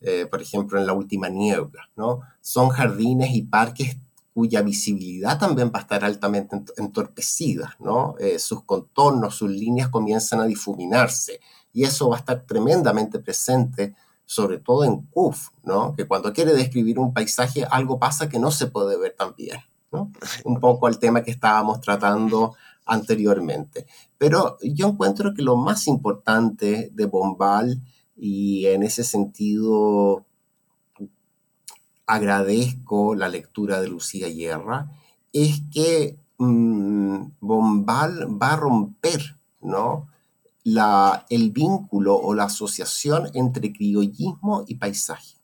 [0.05, 2.21] Eh, por ejemplo, en La Última Niebla, ¿no?
[2.41, 3.97] Son jardines y parques
[4.35, 8.15] cuya visibilidad también va a estar altamente ent- entorpecida, ¿no?
[8.19, 11.41] Eh, sus contornos, sus líneas comienzan a difuminarse
[11.73, 15.95] y eso va a estar tremendamente presente sobre todo en Kuf, ¿no?
[15.95, 19.59] Que cuando quiere describir un paisaje, algo pasa que no se puede ver tan bien,
[19.91, 20.11] ¿no?
[20.45, 22.55] Un poco al tema que estábamos tratando
[22.87, 23.87] anteriormente.
[24.17, 27.81] Pero yo encuentro que lo más importante de Bombal,
[28.17, 30.25] y en ese sentido
[32.07, 34.91] agradezco la lectura de Lucía Guerra,
[35.33, 40.09] es que mmm, Bombal va a romper, ¿no?
[40.65, 45.37] la, el vínculo o la asociación entre criollismo y paisaje.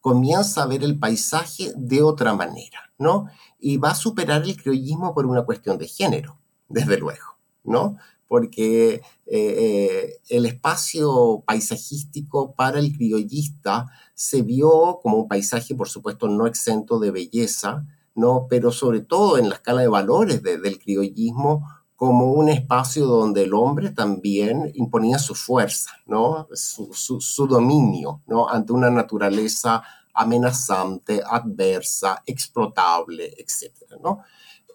[0.00, 3.26] Comienza a ver el paisaje de otra manera, ¿no?
[3.58, 7.96] Y va a superar el criollismo por una cuestión de género, desde luego, ¿no?
[8.30, 15.88] Porque eh, eh, el espacio paisajístico para el criollista se vio como un paisaje, por
[15.88, 18.46] supuesto, no exento de belleza, ¿no?
[18.48, 21.66] Pero sobre todo en la escala de valores de, del criollismo,
[21.96, 26.46] como un espacio donde el hombre también imponía su fuerza, ¿no?
[26.54, 28.48] su, su, su dominio ¿no?
[28.48, 29.82] ante una naturaleza
[30.14, 33.74] amenazante, adversa, explotable, etc.
[34.02, 34.20] ¿no?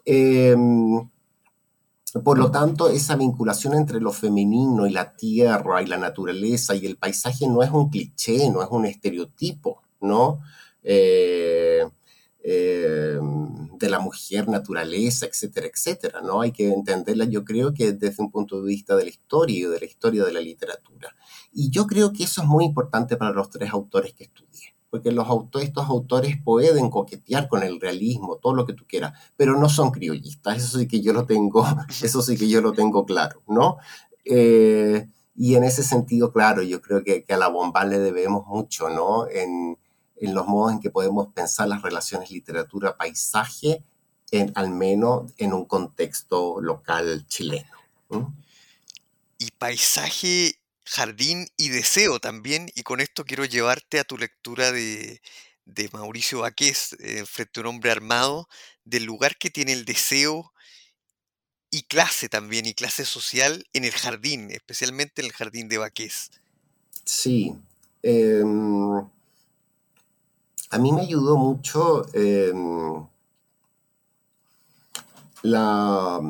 [0.04, 0.54] Eh,
[2.24, 6.86] por lo tanto, esa vinculación entre lo femenino y la tierra y la naturaleza y
[6.86, 10.40] el paisaje no es un cliché, no es un estereotipo, ¿no?
[10.82, 11.84] Eh,
[12.48, 13.18] eh,
[13.76, 16.42] de la mujer, naturaleza, etcétera, etcétera, ¿no?
[16.42, 19.62] Hay que entenderla, yo creo que desde un punto de vista de la historia y
[19.68, 21.16] de la historia de la literatura.
[21.52, 25.12] Y yo creo que eso es muy importante para los tres autores que estudié, porque
[25.12, 29.58] los autores, estos autores pueden coquetear con el realismo, todo lo que tú quieras, pero
[29.58, 31.64] no son criollistas, eso sí que yo lo tengo,
[32.02, 33.78] eso sí que yo lo tengo claro, ¿no?
[34.24, 38.46] Eh, y en ese sentido, claro, yo creo que, que a la bomba le debemos
[38.46, 39.28] mucho, ¿no?
[39.28, 39.78] En,
[40.16, 43.84] en los modos en que podemos pensar las relaciones literatura-paisaje,
[44.54, 47.70] al menos en un contexto local chileno.
[48.08, 48.24] ¿Mm?
[49.38, 55.20] Y paisaje, jardín y deseo también, y con esto quiero llevarte a tu lectura de,
[55.64, 58.48] de Mauricio Baqués, eh, Frente a un hombre armado,
[58.84, 60.52] del lugar que tiene el deseo
[61.70, 66.30] y clase también, y clase social en el jardín, especialmente en el jardín de Baqués.
[67.04, 67.54] Sí.
[68.02, 68.42] Eh,
[70.70, 72.52] a mí me ayudó mucho eh,
[75.42, 76.20] la,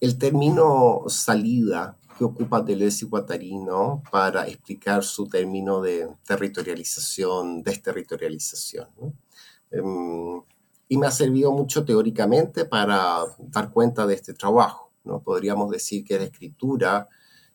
[0.00, 4.02] el término salida que ocupa Deleuze y Guattari ¿no?
[4.10, 8.88] para explicar su término de territorialización, desterritorialización.
[9.00, 9.12] ¿no?
[9.70, 10.42] Eh,
[10.88, 14.92] y me ha servido mucho teóricamente para dar cuenta de este trabajo.
[15.04, 15.20] ¿no?
[15.20, 17.08] Podríamos decir que la escritura,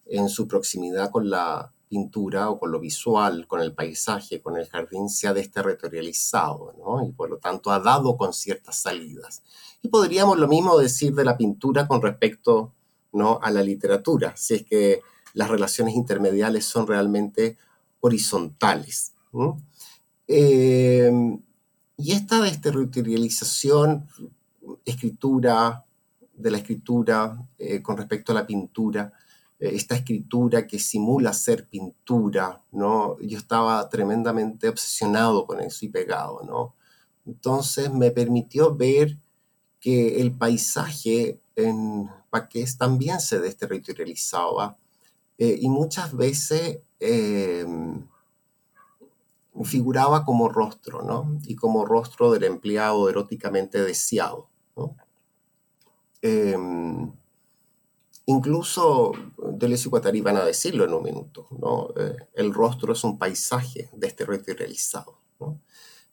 [0.05, 4.67] en su proximidad con la pintura o con lo visual, con el paisaje, con el
[4.69, 7.05] jardín, se ha desterritorializado, ¿no?
[7.05, 9.43] Y por lo tanto ha dado con ciertas salidas.
[9.81, 12.71] Y podríamos lo mismo decir de la pintura con respecto
[13.13, 13.39] ¿no?
[13.41, 15.01] a la literatura, si es que
[15.33, 17.57] las relaciones intermediales son realmente
[17.99, 19.13] horizontales.
[19.31, 19.61] ¿no?
[20.27, 21.11] Eh,
[21.97, 24.07] y esta desterritorialización,
[24.85, 25.85] escritura,
[26.33, 29.13] de la escritura eh, con respecto a la pintura,
[29.59, 33.19] esta escritura que simula ser pintura, ¿no?
[33.19, 36.73] Yo estaba tremendamente obsesionado con eso y pegado, ¿no?
[37.27, 39.17] Entonces me permitió ver
[39.79, 44.77] que el paisaje en Paqués también se desterritorializaba
[45.37, 47.65] eh, y muchas veces eh,
[49.63, 51.37] figuraba como rostro, ¿no?
[51.43, 54.95] Y como rostro del empleado eróticamente deseado, ¿no?
[56.23, 56.57] Eh,
[58.31, 61.89] Incluso Deleuze y Guattari van a decirlo en un minuto, ¿no?
[61.97, 65.59] Eh, el rostro es un paisaje desterritorializado, ¿no?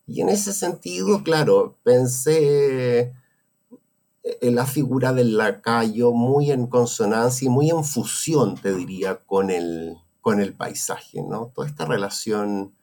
[0.05, 3.13] Y en ese sentido, claro, pensé en
[4.41, 9.97] la figura del lacayo muy en consonancia y muy en fusión, te diría, con el,
[10.21, 11.51] con el paisaje, ¿no?
[11.53, 12.73] Toda esta relación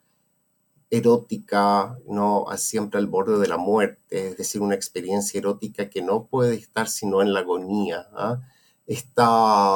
[0.90, 2.47] erótica, ¿no?
[2.57, 6.88] siempre al borde de la muerte, es decir, una experiencia erótica que no puede estar
[6.88, 8.09] sino en la agonía.
[8.12, 8.40] ¿ah?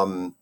[0.07, 0.33] Mm,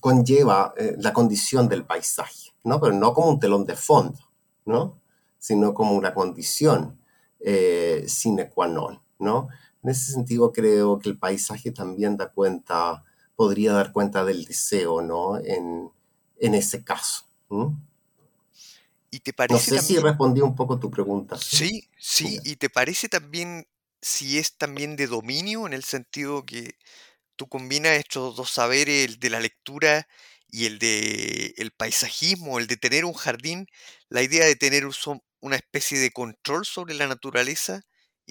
[0.00, 2.80] conlleva eh, la condición del paisaje, ¿no?
[2.80, 4.20] pero no como un telón de fondo,
[4.64, 5.00] ¿no?
[5.38, 7.00] sino como una condición
[7.40, 9.00] eh, sine qua non.
[9.18, 9.48] ¿no?
[9.82, 13.04] En ese sentido creo que el paisaje también da cuenta,
[13.34, 15.38] podría dar cuenta del deseo ¿no?
[15.38, 15.90] en,
[16.38, 17.24] en ese caso.
[19.10, 21.36] ¿Y te parece no sé si respondí un poco tu pregunta.
[21.36, 23.66] Sí, sí, y te parece también
[24.00, 26.76] si es también de dominio en el sentido que
[27.36, 30.08] tú combinas estos dos saberes, el de la lectura
[30.48, 33.66] y el de el paisajismo, el de tener un jardín,
[34.08, 34.88] la idea de tener
[35.40, 37.82] una especie de control sobre la naturaleza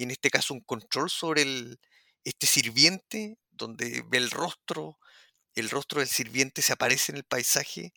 [0.03, 1.43] en este caso un control sobre
[2.23, 4.97] este sirviente donde ve el rostro,
[5.55, 7.93] el rostro del sirviente se aparece en el paisaje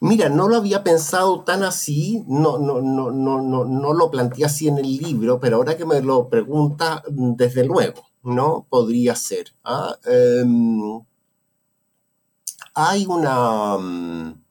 [0.00, 4.68] Mira, no lo había pensado tan así, no, no, no, no, no, lo planteé así
[4.68, 8.66] en el libro, pero ahora que me lo pregunta, desde luego, ¿no?
[8.68, 9.46] Podría ser.
[9.64, 9.96] ¿ah?
[10.04, 11.00] Em,
[12.74, 13.78] hay una...
[13.78, 14.44] Mm,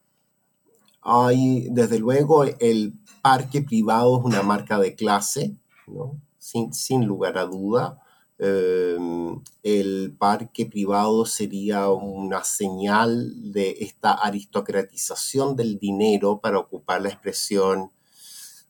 [1.02, 5.56] hay, desde luego, el parque privado es una marca de clase,
[5.88, 6.20] ¿no?
[6.44, 8.02] sin, sin lugar a duda.
[8.38, 17.10] Em, el parque privado sería una señal de esta aristocratización del dinero para ocupar la
[17.10, 17.92] expresión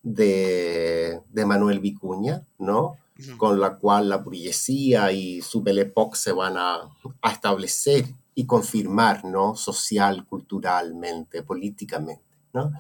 [0.04, 2.98] de, Manuel Vicuña, ¿no?
[3.38, 6.90] Con la cual la burguesía y su Belle Époque se van a,
[7.32, 8.06] establecer
[8.36, 9.56] y confirmar, ¿no?
[9.56, 12.72] Social, culturalmente, políticamente, ¿no?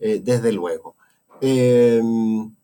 [0.00, 0.96] Eh, desde luego.
[1.40, 2.54] Em,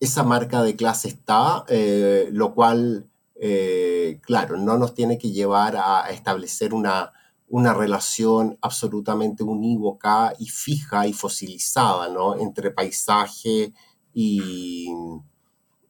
[0.00, 5.76] esa marca de clase está, eh, lo cual, eh, claro, no nos tiene que llevar
[5.76, 7.12] a establecer una,
[7.48, 12.36] una relación absolutamente unívoca y fija y fosilizada, ¿no?
[12.38, 13.72] Entre paisaje
[14.12, 14.92] y,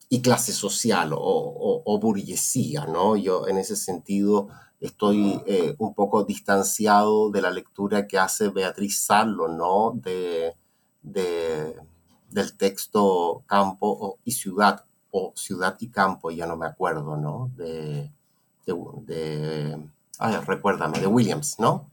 [0.09, 3.17] y clase social o, burguesía, ¿no?
[3.17, 4.49] Yo en ese sentido
[4.81, 9.99] estoy eh, un poco distanciado de la lectura que hace Beatriz Sarlo, ¿no?
[11.03, 11.77] de
[12.37, 17.51] del texto campo y ciudad, o ciudad y campo, ya no me acuerdo, ¿no?
[17.57, 18.11] De,
[18.67, 19.79] de,
[20.47, 21.91] recuérdame, de Williams, ¿no?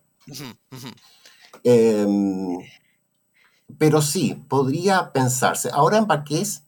[1.64, 2.58] Em,
[3.78, 5.70] pero sí, podría pensarse.
[5.72, 6.64] Ahora en Baqués,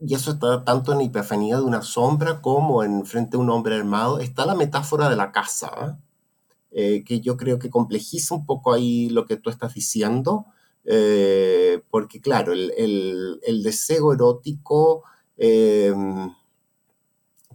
[0.00, 3.76] y eso está tanto en hiperfanía de una sombra como en frente a un hombre
[3.76, 5.92] armado, está la metáfora de la casa, ¿eh?
[6.70, 10.46] Eh, que yo creo que complejiza un poco ahí lo que tú estás diciendo,
[10.90, 15.04] eh, porque claro, el, deseo erótico
[15.36, 16.34] em,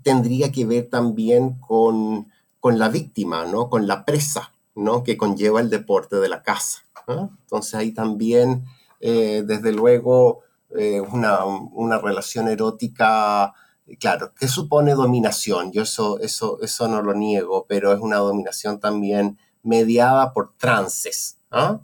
[0.03, 2.27] tendría que ver también con,
[2.61, 3.71] la víctima, ¿no?
[3.71, 5.01] con la presa ¿no?
[5.03, 6.83] que conlleva el deporte de la casa.
[7.07, 8.65] Entonces ahí también,
[8.99, 10.41] eh, desde luego,
[10.77, 13.51] eh, una, una, relación erótica,
[13.99, 18.79] claro, que supone dominación, yo eso, eso, eso no lo niego, pero es una dominación
[18.79, 21.39] también mediada por trances.
[21.49, 21.81] ¿ah?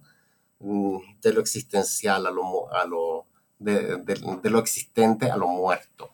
[0.60, 3.28] Mm, de lo existencial a lo, a lo
[3.60, 3.97] de,
[4.43, 6.14] lo existente a lo muerto.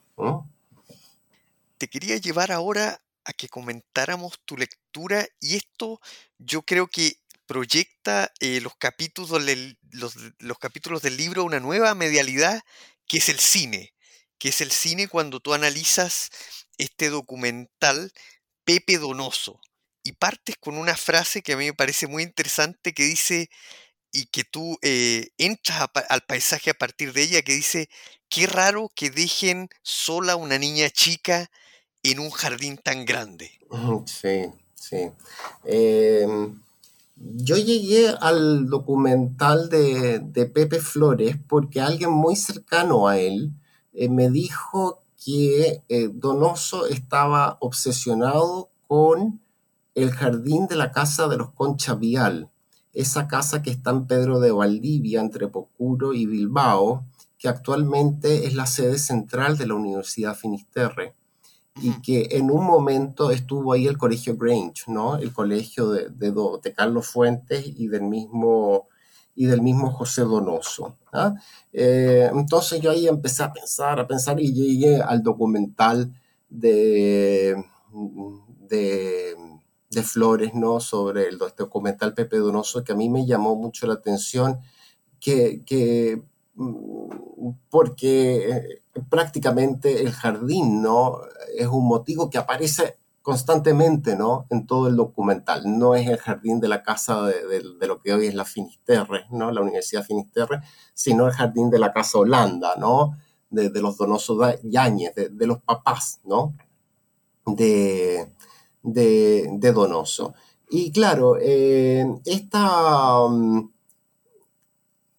[1.77, 5.99] Te quería llevar ahora a que comentáramos tu lectura y esto
[6.37, 7.17] yo creo que
[7.47, 9.43] proyecta eh, los, capítulos
[9.91, 12.61] los, los capítulos del libro una nueva medialidad
[13.07, 13.93] que es el cine,
[14.37, 16.29] que es el cine cuando tú analizas
[16.77, 18.11] este documental
[18.63, 19.59] Pepe Donoso
[20.03, 23.49] y partes con una frase que a mí me parece muy interesante que dice
[24.15, 27.89] y que tú eh, entras al paisaje a partir de ella, que dice,
[28.29, 31.51] qué raro que dejen sola una niña chica
[32.01, 33.51] en un jardín tan grande.
[34.05, 35.11] Sí, sí.
[35.65, 36.61] Em,
[37.17, 43.51] yo llegué al documental de, Pepe Flores porque alguien muy cercano a él
[43.93, 49.41] eh, me dijo que eh, Donoso estaba obsesionado con
[49.93, 52.49] el jardín de la casa de los Concha Vial
[52.95, 57.05] esa casa que está en Pedro de Valdivia, entre Pocuro y Bilbao,
[57.37, 61.13] que actualmente es la sede central de la Universidad Finisterre
[61.81, 65.17] y que en un momento estuvo ahí el colegio Grange, ¿no?
[65.17, 68.87] El colegio de, de, Carlos Fuentes y del mismo,
[69.35, 70.97] y del mismo José Donoso.
[71.11, 71.35] ¿ah?
[71.73, 76.13] Eh, entonces yo ahí empecé a pensar, a pensar y llegué al documental
[76.49, 77.61] de,
[78.69, 79.35] de
[79.89, 80.79] de Flores, ¿no?
[80.79, 84.59] Sobre el documental Pepe Donoso, que a mí me llamó mucho la atención,
[85.19, 86.21] que,
[86.55, 91.21] mm, porque eh, prácticamente el jardín, ¿no?
[91.57, 94.45] Es un motivo que aparece constantemente, ¿no?
[94.51, 95.63] En todo el documental.
[95.65, 99.51] No es el jardín de la casa de, lo que hoy es la Finisterre, ¿no?
[99.51, 100.61] La Universidad Finisterre,
[100.93, 103.17] sino el jardín de la Casa Holanda, ¿no?
[103.49, 106.53] De, los Donoso Yáñez, de, los papás, ¿no?
[107.47, 108.31] De,
[108.85, 110.33] de, Donoso.
[110.69, 113.71] Y claro, eh, esta mm,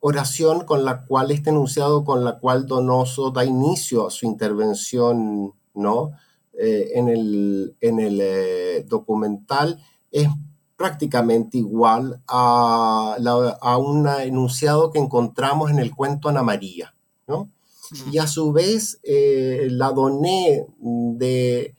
[0.01, 5.53] oración con la cual, este enunciado con la cual Donoso da inicio a su intervención,
[5.75, 6.13] ¿no?
[6.59, 9.79] Eh, en el, en el eh, documental
[10.11, 10.29] es
[10.77, 13.17] prácticamente igual a,
[13.61, 16.95] a, un enunciado que encontramos en el cuento Ana María,
[17.27, 17.51] ¿no?
[18.11, 21.76] Y a su vez, la doné de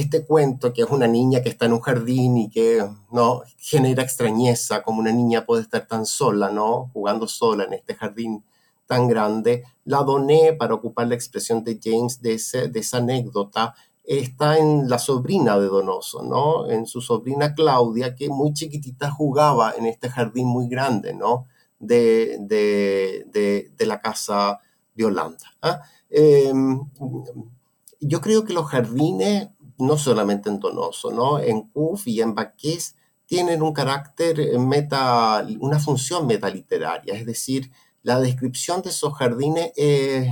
[0.00, 4.02] este cuento, que es una niña que está en un jardín y que no genera
[4.02, 6.90] extrañeza, como una niña puede estar tan sola, ¿no?
[6.92, 8.44] Jugando sola en este jardín
[8.86, 13.74] tan grande, la doné para ocupar la expresión de James de, de esa anécdota
[14.04, 16.68] está en la sobrina de Donoso, ¿no?
[16.68, 21.46] En su sobrina Claudia, que muy chiquitita jugaba en este jardín muy grande, ¿no?
[21.78, 24.58] De, de, la casa
[24.96, 25.44] de Holanda.
[25.62, 25.80] ¿ah?
[26.10, 26.80] Em,
[28.00, 29.48] yo creo que los jardines,
[29.80, 31.38] no solamente en Donoso, ¿no?
[31.38, 37.70] En Cuf y en Baqués, tienen un carácter meta, una función metaliteraria, es decir,
[38.02, 40.28] la descripción de esos jardines es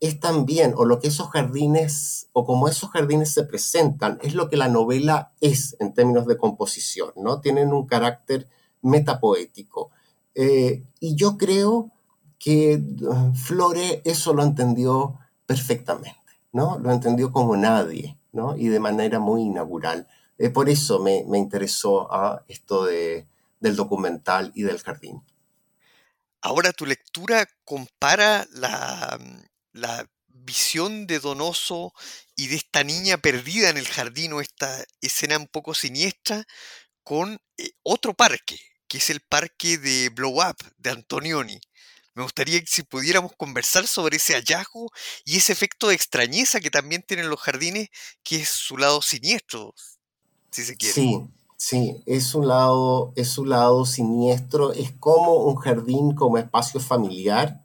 [0.00, 4.48] es también, o lo que esos jardines, o como esos jardines se presentan, es lo
[4.48, 7.40] que la novela es en términos de composición, ¿no?
[7.40, 8.48] Tienen un carácter
[8.80, 9.90] metapoético.
[10.34, 11.90] Eh, y yo creo
[12.38, 16.16] que uh, Flore eso lo entendió perfectamente,
[16.52, 16.78] ¿no?
[16.78, 18.56] Lo entendió como nadie, ¿no?
[18.56, 20.08] Y de manera muy inaugural.
[20.38, 23.26] Eh, por eso me, interesó a ah, esto de,
[23.60, 25.22] del documental y del jardín.
[26.40, 29.18] Ahora tu lectura compara la,
[29.72, 31.92] la visión de Donoso
[32.36, 36.46] y de esta niña perdida en el jardín o esta escena un poco siniestra
[37.02, 38.58] con eh, otro parque,
[38.88, 41.60] que es el parque de Blow Up de Antonioni.
[42.20, 44.90] Me gustaría que si pudiéramos conversar sobre ese hallazgo
[45.24, 47.88] y ese efecto de extrañeza que también tienen los jardines,
[48.22, 49.72] que es su lado siniestro,
[50.50, 50.92] si se quiere.
[50.92, 51.18] Sí,
[51.56, 57.64] sí, es un lado, es un lado siniestro, es como un jardín como espacio familiar,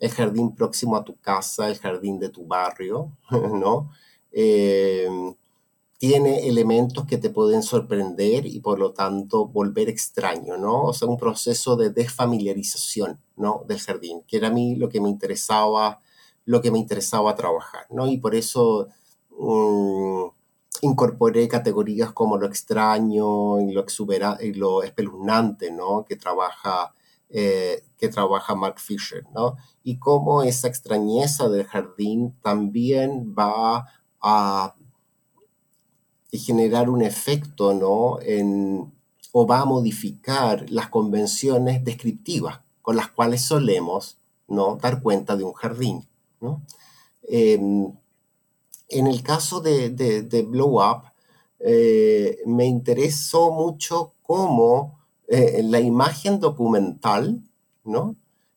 [0.00, 3.92] el jardín próximo a tu casa, el jardín de tu barrio, ¿no?
[4.32, 5.08] Eh,
[6.02, 10.86] tiene elementos que te pueden sorprender y por lo tanto volver extraño, ¿no?
[10.86, 13.62] O sea, un proceso de desfamiliarización, ¿no?
[13.68, 16.00] Del jardín, que era a mí lo que me interesaba,
[16.44, 18.08] lo que me interesaba trabajar, ¿no?
[18.08, 18.88] Y por eso
[19.30, 20.24] mm,
[20.80, 26.04] incorporé categorías como lo extraño y lo, exubera y lo espeluznante, ¿no?
[26.04, 26.92] Que trabaja
[27.30, 29.56] eh, que trabaja Mark Fisher, ¿no?
[29.84, 33.86] Y cómo esa extrañeza del jardín también va
[34.20, 34.74] a
[36.38, 38.18] generar un efecto, ¿no?
[38.22, 38.90] En,
[39.32, 44.18] o va a modificar las convenciones descriptivas con las cuales solemos,
[44.48, 44.76] ¿no?
[44.76, 46.06] Dar cuenta de un jardín,
[46.40, 46.62] ¿no?
[47.22, 47.92] Em,
[48.88, 51.04] en el caso de, de, Blow Up,
[51.60, 57.42] eh, me interesó mucho cómo eh, la imagen documental,
[57.84, 58.16] ¿no?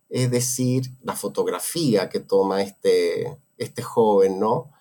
[0.09, 4.71] Es decir, la fotografía que toma este, este joven, ¿no?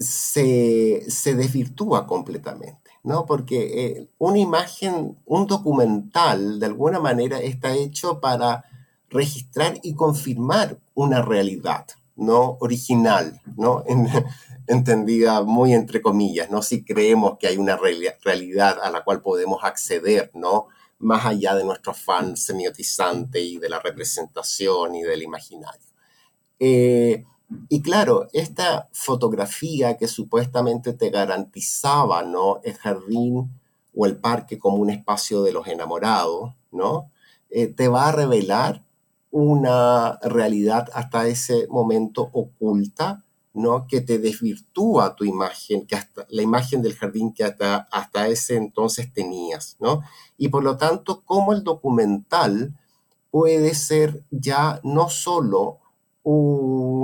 [0.00, 3.26] Em, se, desvirtúa completamente, ¿no?
[3.26, 8.64] Porque eh, una imagen, un documental, de alguna manera está hecho para
[9.10, 11.86] registrar y confirmar una realidad,
[12.16, 12.56] ¿no?
[12.60, 13.84] Original, ¿no?
[14.66, 16.62] entendida muy entre comillas, ¿no?
[16.62, 20.68] Si creemos que hay una realidad a la cual podemos acceder, ¿no?
[20.98, 25.88] Más allá de nuestro afán semiotizante y de la representación y del imaginario.
[26.58, 27.24] Eh,
[27.68, 32.60] y claro, esta fotografía que supuestamente te garantizaba, ¿no?
[32.62, 33.50] El jardín
[33.94, 37.10] o el parque como un espacio de los enamorados, ¿no?
[37.50, 38.84] Eh, te va a revelar
[39.30, 43.86] una realidad hasta ese momento oculta, ¿no?
[43.86, 48.56] que te desvirtúa tu imagen, que hasta, la imagen del jardín que hasta, hasta ese
[48.56, 49.76] entonces tenías.
[49.80, 50.02] ¿no?
[50.36, 52.74] Y por lo tanto, cómo el documental
[53.30, 55.78] puede ser ya no solo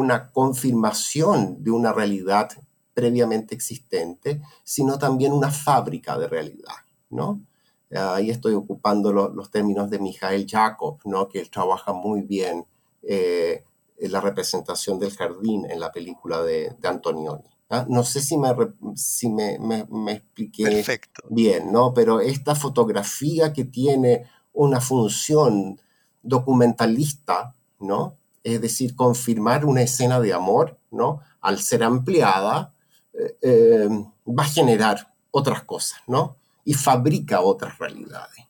[0.07, 2.49] una confirmación de una realidad
[2.95, 6.77] previamente existente, sino también una fábrica de realidad,
[7.11, 7.41] ¿no?
[7.91, 11.29] Ahí estoy ocupando los términos de Mijael Jacob, ¿no?
[11.29, 12.67] que él trabaja muy bien
[13.03, 13.65] eh,
[13.99, 17.49] la representación del jardín en la película de, Antonioni.
[17.71, 17.87] ¿ah?
[17.89, 18.49] No sé si me,
[18.97, 20.85] si me, me, expliqué
[21.31, 21.95] bien, ¿no?
[21.95, 25.81] pero esta fotografía que tiene una función
[26.23, 28.17] documentalista, ¿no?
[28.47, 31.21] Es decir, confirmar una escena de amor, ¿no?
[31.41, 32.73] al ser ampliada,
[33.13, 33.89] eh, eh,
[34.27, 36.37] va a generar otras cosas, ¿no?
[36.65, 38.45] Y fabrica otras realidades.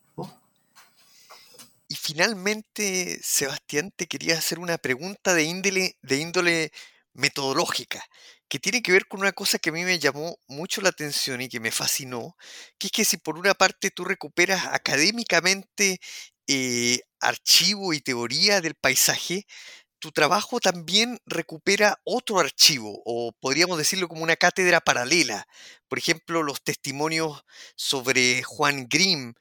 [1.89, 6.71] Y finalmente, Sebastián, te quería hacer una pregunta de índole, de índole
[7.13, 8.03] metodológica,
[8.49, 11.41] que tiene que ver con una cosa que a mí me llamó mucho la atención
[11.41, 12.35] y que me fascinó,
[12.77, 15.99] que es que si por una parte tú recuperas académicamente
[16.47, 19.45] eh, archivo y teoría del paisaje,
[19.99, 25.47] tu trabajo también recupera otro archivo, o podríamos decirlo como una cátedra paralela.
[25.87, 27.43] Por ejemplo, los testimonios
[27.75, 29.33] sobre Juan Grimm,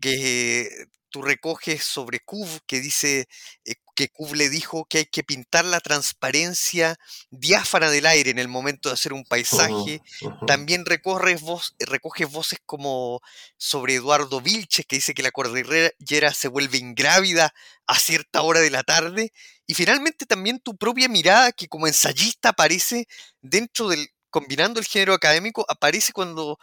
[0.00, 3.28] que tú recoges sobre Cuv, que dice
[3.64, 6.96] eh, que Cuv le dijo que hay que pintar la transparencia
[7.30, 10.02] diáfana del aire en el momento de hacer un paisaje.
[10.46, 11.42] También recoges,
[11.78, 13.20] recoges voces como
[13.56, 17.54] sobre Eduardo Vilches, que dice que la cordillera se vuelve ingrávida
[17.86, 19.32] a cierta hora de la tarde.
[19.66, 23.08] Y finalmente también tu propia mirada, que como ensayista aparece
[23.40, 26.58] dentro del, combinando el género académico, aparece cuando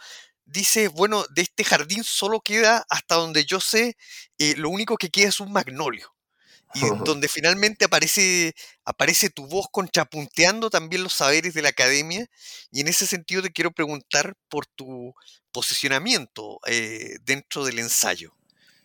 [0.46, 3.96] dice, bueno, de este jardín solo queda, hasta donde yo sé,
[4.38, 6.14] eh, lo único que queda es un magnolio.
[6.74, 12.26] Y donde finalmente aparece, aparece tu voz contrapunteando también los saberes de la academia.
[12.70, 15.14] Y en ese sentido te quiero preguntar por tu
[15.52, 18.34] posicionamiento eh, dentro del ensayo.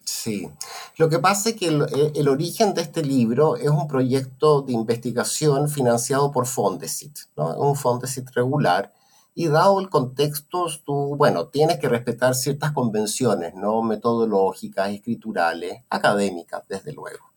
[0.06, 0.50] Sí,
[0.98, 4.62] lo que pasa es que el, eh, el, origen de este libro es un proyecto
[4.64, 7.56] de investigación financiado por Fondesit, ¿no?
[7.56, 8.92] un Fondesit regular,
[9.40, 13.82] y dado el contexto, tú, bueno, tienes que respetar ciertas convenciones, ¿no?
[13.82, 17.32] Metodológicas, escriturales, académicas, desde luego.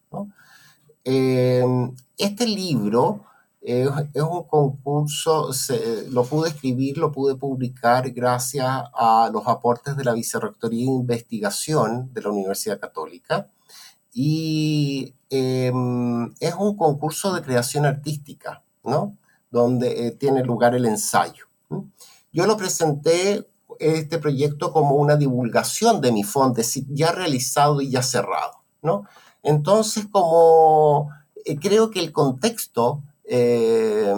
[1.04, 1.64] Eh,
[2.18, 3.26] este libro
[3.60, 5.50] es, un concurso,
[6.10, 12.12] lo pude escribir, lo pude publicar gracias a los aportes de la Vicerrectoría de Investigación
[12.12, 13.48] de la Universidad Católica
[14.12, 15.72] y eh,
[16.40, 19.16] es un concurso de creación artística, ¿no?
[19.52, 21.51] Donde eh, tiene lugar el ensayo.
[22.32, 23.46] Yo lo presenté
[23.78, 29.04] este proyecto como una divulgación de mi fonte, ya realizado y ya cerrado, ¿no?
[29.42, 31.10] Entonces, como
[31.44, 34.14] eh, creo que el contexto eh,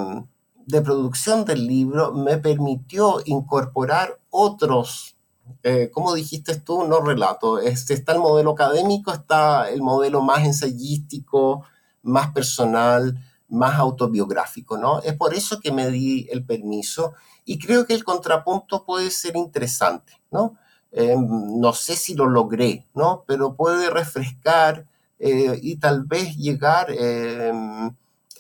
[0.67, 5.17] de producción del libro me permitió incorporar otros,
[5.63, 11.65] eh, como dijiste tú, no relato, está el modelo académico, está el modelo más ensayístico,
[12.03, 15.01] más personal, más autobiográfico, ¿no?
[15.01, 17.13] Es por eso que me di el permiso
[17.45, 20.57] y creo que el contrapunto puede ser interesante, ¿no?
[20.93, 23.25] Em, no sé si lo logré, ¿no?
[23.27, 24.87] Pero puede refrescar
[25.19, 27.89] eh, y tal vez llegar em,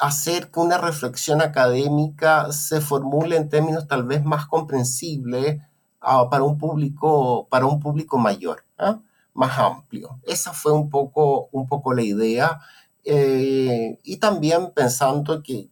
[0.01, 5.63] a hacer que una reflexión académica se formule en términos tal vez más comprensibles
[6.01, 9.01] ah, para, un público, para un público mayor, ¿ah?
[9.35, 10.21] más amplio.
[10.25, 12.61] Esa fue un poco, un poco la idea.
[13.05, 15.69] Eh, y también pensando que,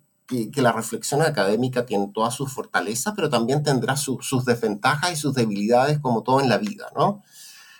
[0.50, 5.34] que, la reflexión académica tiene todas sus fortalezas, pero también tendrá sus desventajas y sus
[5.34, 7.22] debilidades como todo en la vida, ¿no?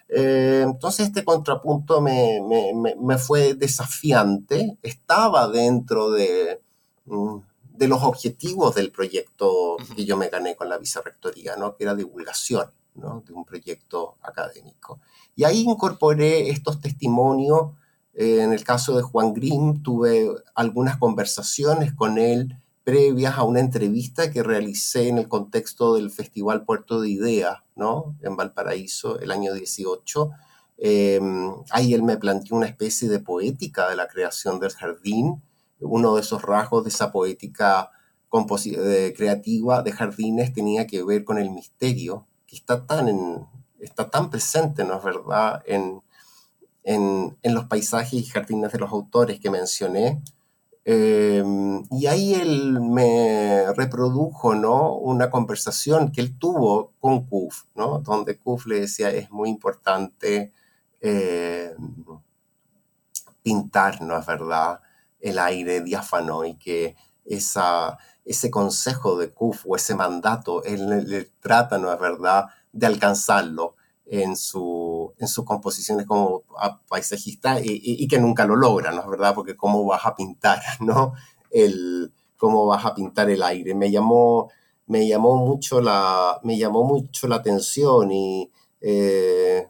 [0.08, 6.60] Eh, entonces este contrapunto me, me, me, fue desafiante, estaba dentro de,
[7.06, 7.38] mm,
[7.82, 11.74] de los objetivos del proyecto que yo me gané con la vicerrectoría, ¿no?
[11.74, 13.22] que era divulgación ¿no?
[13.26, 15.00] de un proyecto académico.
[15.34, 17.70] Y ahí incorporé estos testimonios
[18.14, 23.60] eh, en el caso de Juan Grimm, tuve algunas conversaciones con él previas a una
[23.60, 28.16] entrevista que realicé en el contexto del Festival Puerto de Ideas, ¿no?
[28.22, 30.30] En Valparaíso, el año 18.
[30.78, 35.42] Em, ahí él me planteó una especie de poética de la creación del jardín.
[35.80, 37.90] Uno de esos rasgos de esa poética
[39.16, 43.46] creativa de jardines tenía que ver con el misterio que está tan,
[43.78, 45.62] está tan presente, ¿no es verdad?,
[46.84, 50.22] en, los paisajes y jardines de los autores que mencioné.
[50.84, 51.44] Eh,
[51.92, 54.96] y ahí él me reprodujo ¿no?
[54.96, 58.00] una conversación que él tuvo con Kuf, ¿no?
[58.00, 60.52] donde Kuf le decía es muy importante
[61.00, 61.72] eh,
[63.42, 64.80] pintar, ¿no es verdad?,
[65.20, 71.30] el aire diáfano y que esa, ese consejo de Kuf o ese mandato, él le
[71.40, 73.76] trata, ¿no es verdad?, de alcanzarlo
[74.12, 76.42] en, su, en sus composiciones como
[76.86, 79.34] paisajista y, que nunca lo logra, ¿no es verdad?
[79.34, 81.14] Porque cómo vas a pintar, ¿no?
[81.50, 83.74] El, cómo vas a pintar el aire.
[83.74, 84.50] Me llamó,
[84.86, 88.50] me llamó, mucho, la, me llamó mucho la atención y
[88.82, 89.66] eh,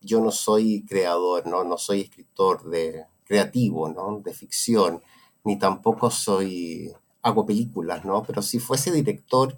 [0.00, 1.62] yo no soy creador, ¿no?
[1.62, 4.22] No soy escritor de, creativo, ¿no?
[4.24, 5.02] De ficción,
[5.44, 8.22] ni tampoco soy, hago películas, ¿no?
[8.22, 9.54] Pero si fuese director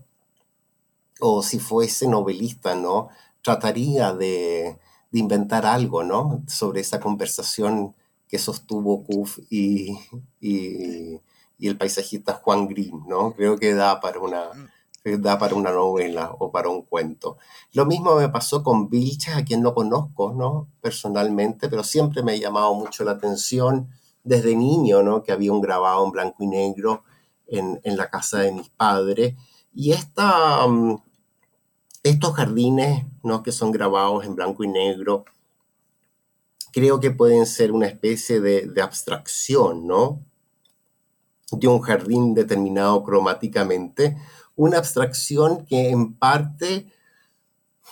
[1.20, 3.11] o si fuese novelista, ¿no?
[3.43, 4.78] Trataría de,
[5.12, 6.43] inventar algo, ¿no?
[6.47, 7.95] Sobre esa conversación
[8.28, 9.99] que sostuvo Kuf y,
[10.40, 11.20] y,
[11.59, 13.34] y el paisajista Juan Green, ¿no?
[13.34, 14.47] Creo que da para una,
[15.05, 15.20] mm.
[15.20, 17.36] da para una novela o para un cuento.
[17.72, 20.68] Lo mismo me pasó con Vilches, a quien no conozco, ¿no?
[20.80, 23.90] Personalmente, pero siempre me ha llamado mucho la atención
[24.24, 25.22] desde niño, ¿no?
[25.22, 27.05] Que había un grabado en blanco y negro
[27.47, 29.36] en, en la casa de mis padres.
[29.74, 30.97] Y esta, mm,
[32.03, 33.42] estos jardines, ¿no?
[33.42, 35.24] Que son grabados en blanco y negro,
[36.72, 40.20] creo que pueden ser una especie de, abstracción, ¿no?
[41.53, 44.16] De un jardín determinado cromáticamente,
[44.57, 46.86] una abstracción que en parte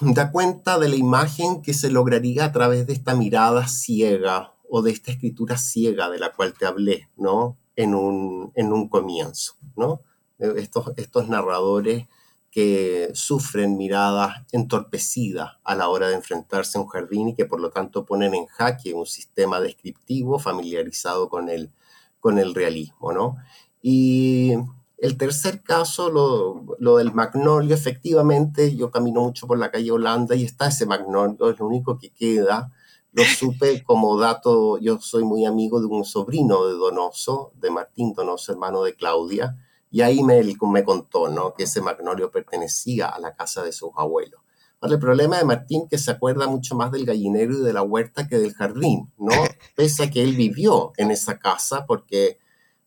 [0.00, 4.82] da cuenta de la imagen que se lograría a través de esta mirada ciega o
[4.82, 7.58] de esta escritura ciega de la cual te hablé, ¿no?
[7.76, 10.00] En un, en un comienzo, ¿no?
[10.38, 12.06] Estos, estos narradores
[12.51, 17.61] que sufren miradas entorpecidas a la hora de enfrentarse a un jardín y que por
[17.61, 21.70] lo tanto ponen en jaque un sistema descriptivo familiarizado con el,
[22.18, 23.36] con el realismo, ¿no?
[23.82, 24.55] Y
[24.98, 30.34] el tercer caso, lo, lo, del magnolio, efectivamente, yo camino mucho por la calle Holanda
[30.34, 32.70] y está ese magnolio, es lo único que queda.
[33.12, 38.12] Lo supe como dato, yo soy muy amigo de un sobrino de Donoso, de Martín
[38.12, 39.57] Donoso, hermano de Claudia,
[39.91, 41.55] y ahí me, me contó ¿no?
[41.55, 44.41] que ese magnolio pertenecía a la casa de sus abuelos.
[44.82, 48.28] el problema de Martín que se acuerda mucho más del gallinero y de la huerta
[48.28, 49.32] que del jardín, ¿no?
[49.76, 52.38] Pese a que él vivió en esa casa porque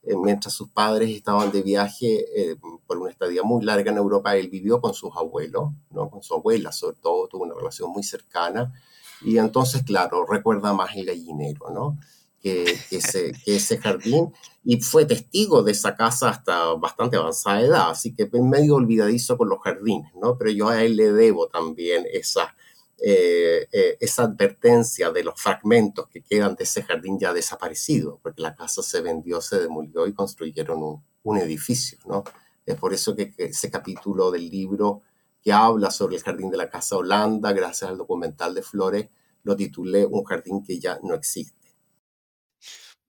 [0.04, 4.36] eh, mientras sus padres estaban de viaje eh, por una estadía muy larga en Europa,
[4.36, 6.10] él vivió con sus abuelos, ¿no?
[6.10, 8.74] Con su abuela sobre todo, tuvo una relación muy cercana.
[9.22, 11.98] Y entonces, claro, recuerda más el gallinero, ¿no?
[12.44, 14.34] Que, ese, jardín
[14.66, 19.48] y fue testigo de esa casa hasta bastante avanzada edad, así que medio olvidadizo con
[19.48, 20.38] los jardines, ¿no?
[20.38, 22.54] Pero yo a él le debo también esa,
[23.02, 28.42] eh, eh, esa advertencia de los fragmentos que quedan de ese jardín ya desaparecido, porque
[28.42, 32.26] la casa se vendió, se demolió y construyeron un, un edificio, ¿no?
[32.66, 35.02] Es por eso que, que, ese capítulo del libro
[35.42, 39.10] que habla sobre el jardín de la Casa Holanda, gracias al documental de Flores,
[39.44, 41.63] lo titulé Un jardín que ya no existe.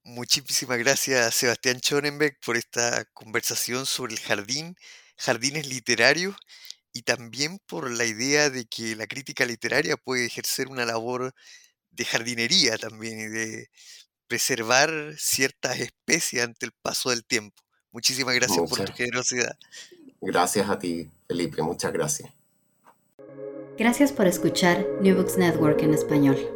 [0.04, 4.76] Muchísimas gracias Sebastián Schoenberg por esta conversación sobre el jardín,
[5.16, 6.36] jardines literarios
[6.92, 11.34] y también por la idea de que la crítica literaria puede ejercer una labor
[11.90, 13.70] de jardinería también y de
[14.26, 17.62] preservar ciertas especies ante el paso del tiempo.
[17.90, 19.56] Muchísimas gracias por tu generosidad.
[20.20, 22.30] Gracias a ti, Felipe, muchas gracias.
[23.78, 26.53] Gracias por escuchar New Books Network en español.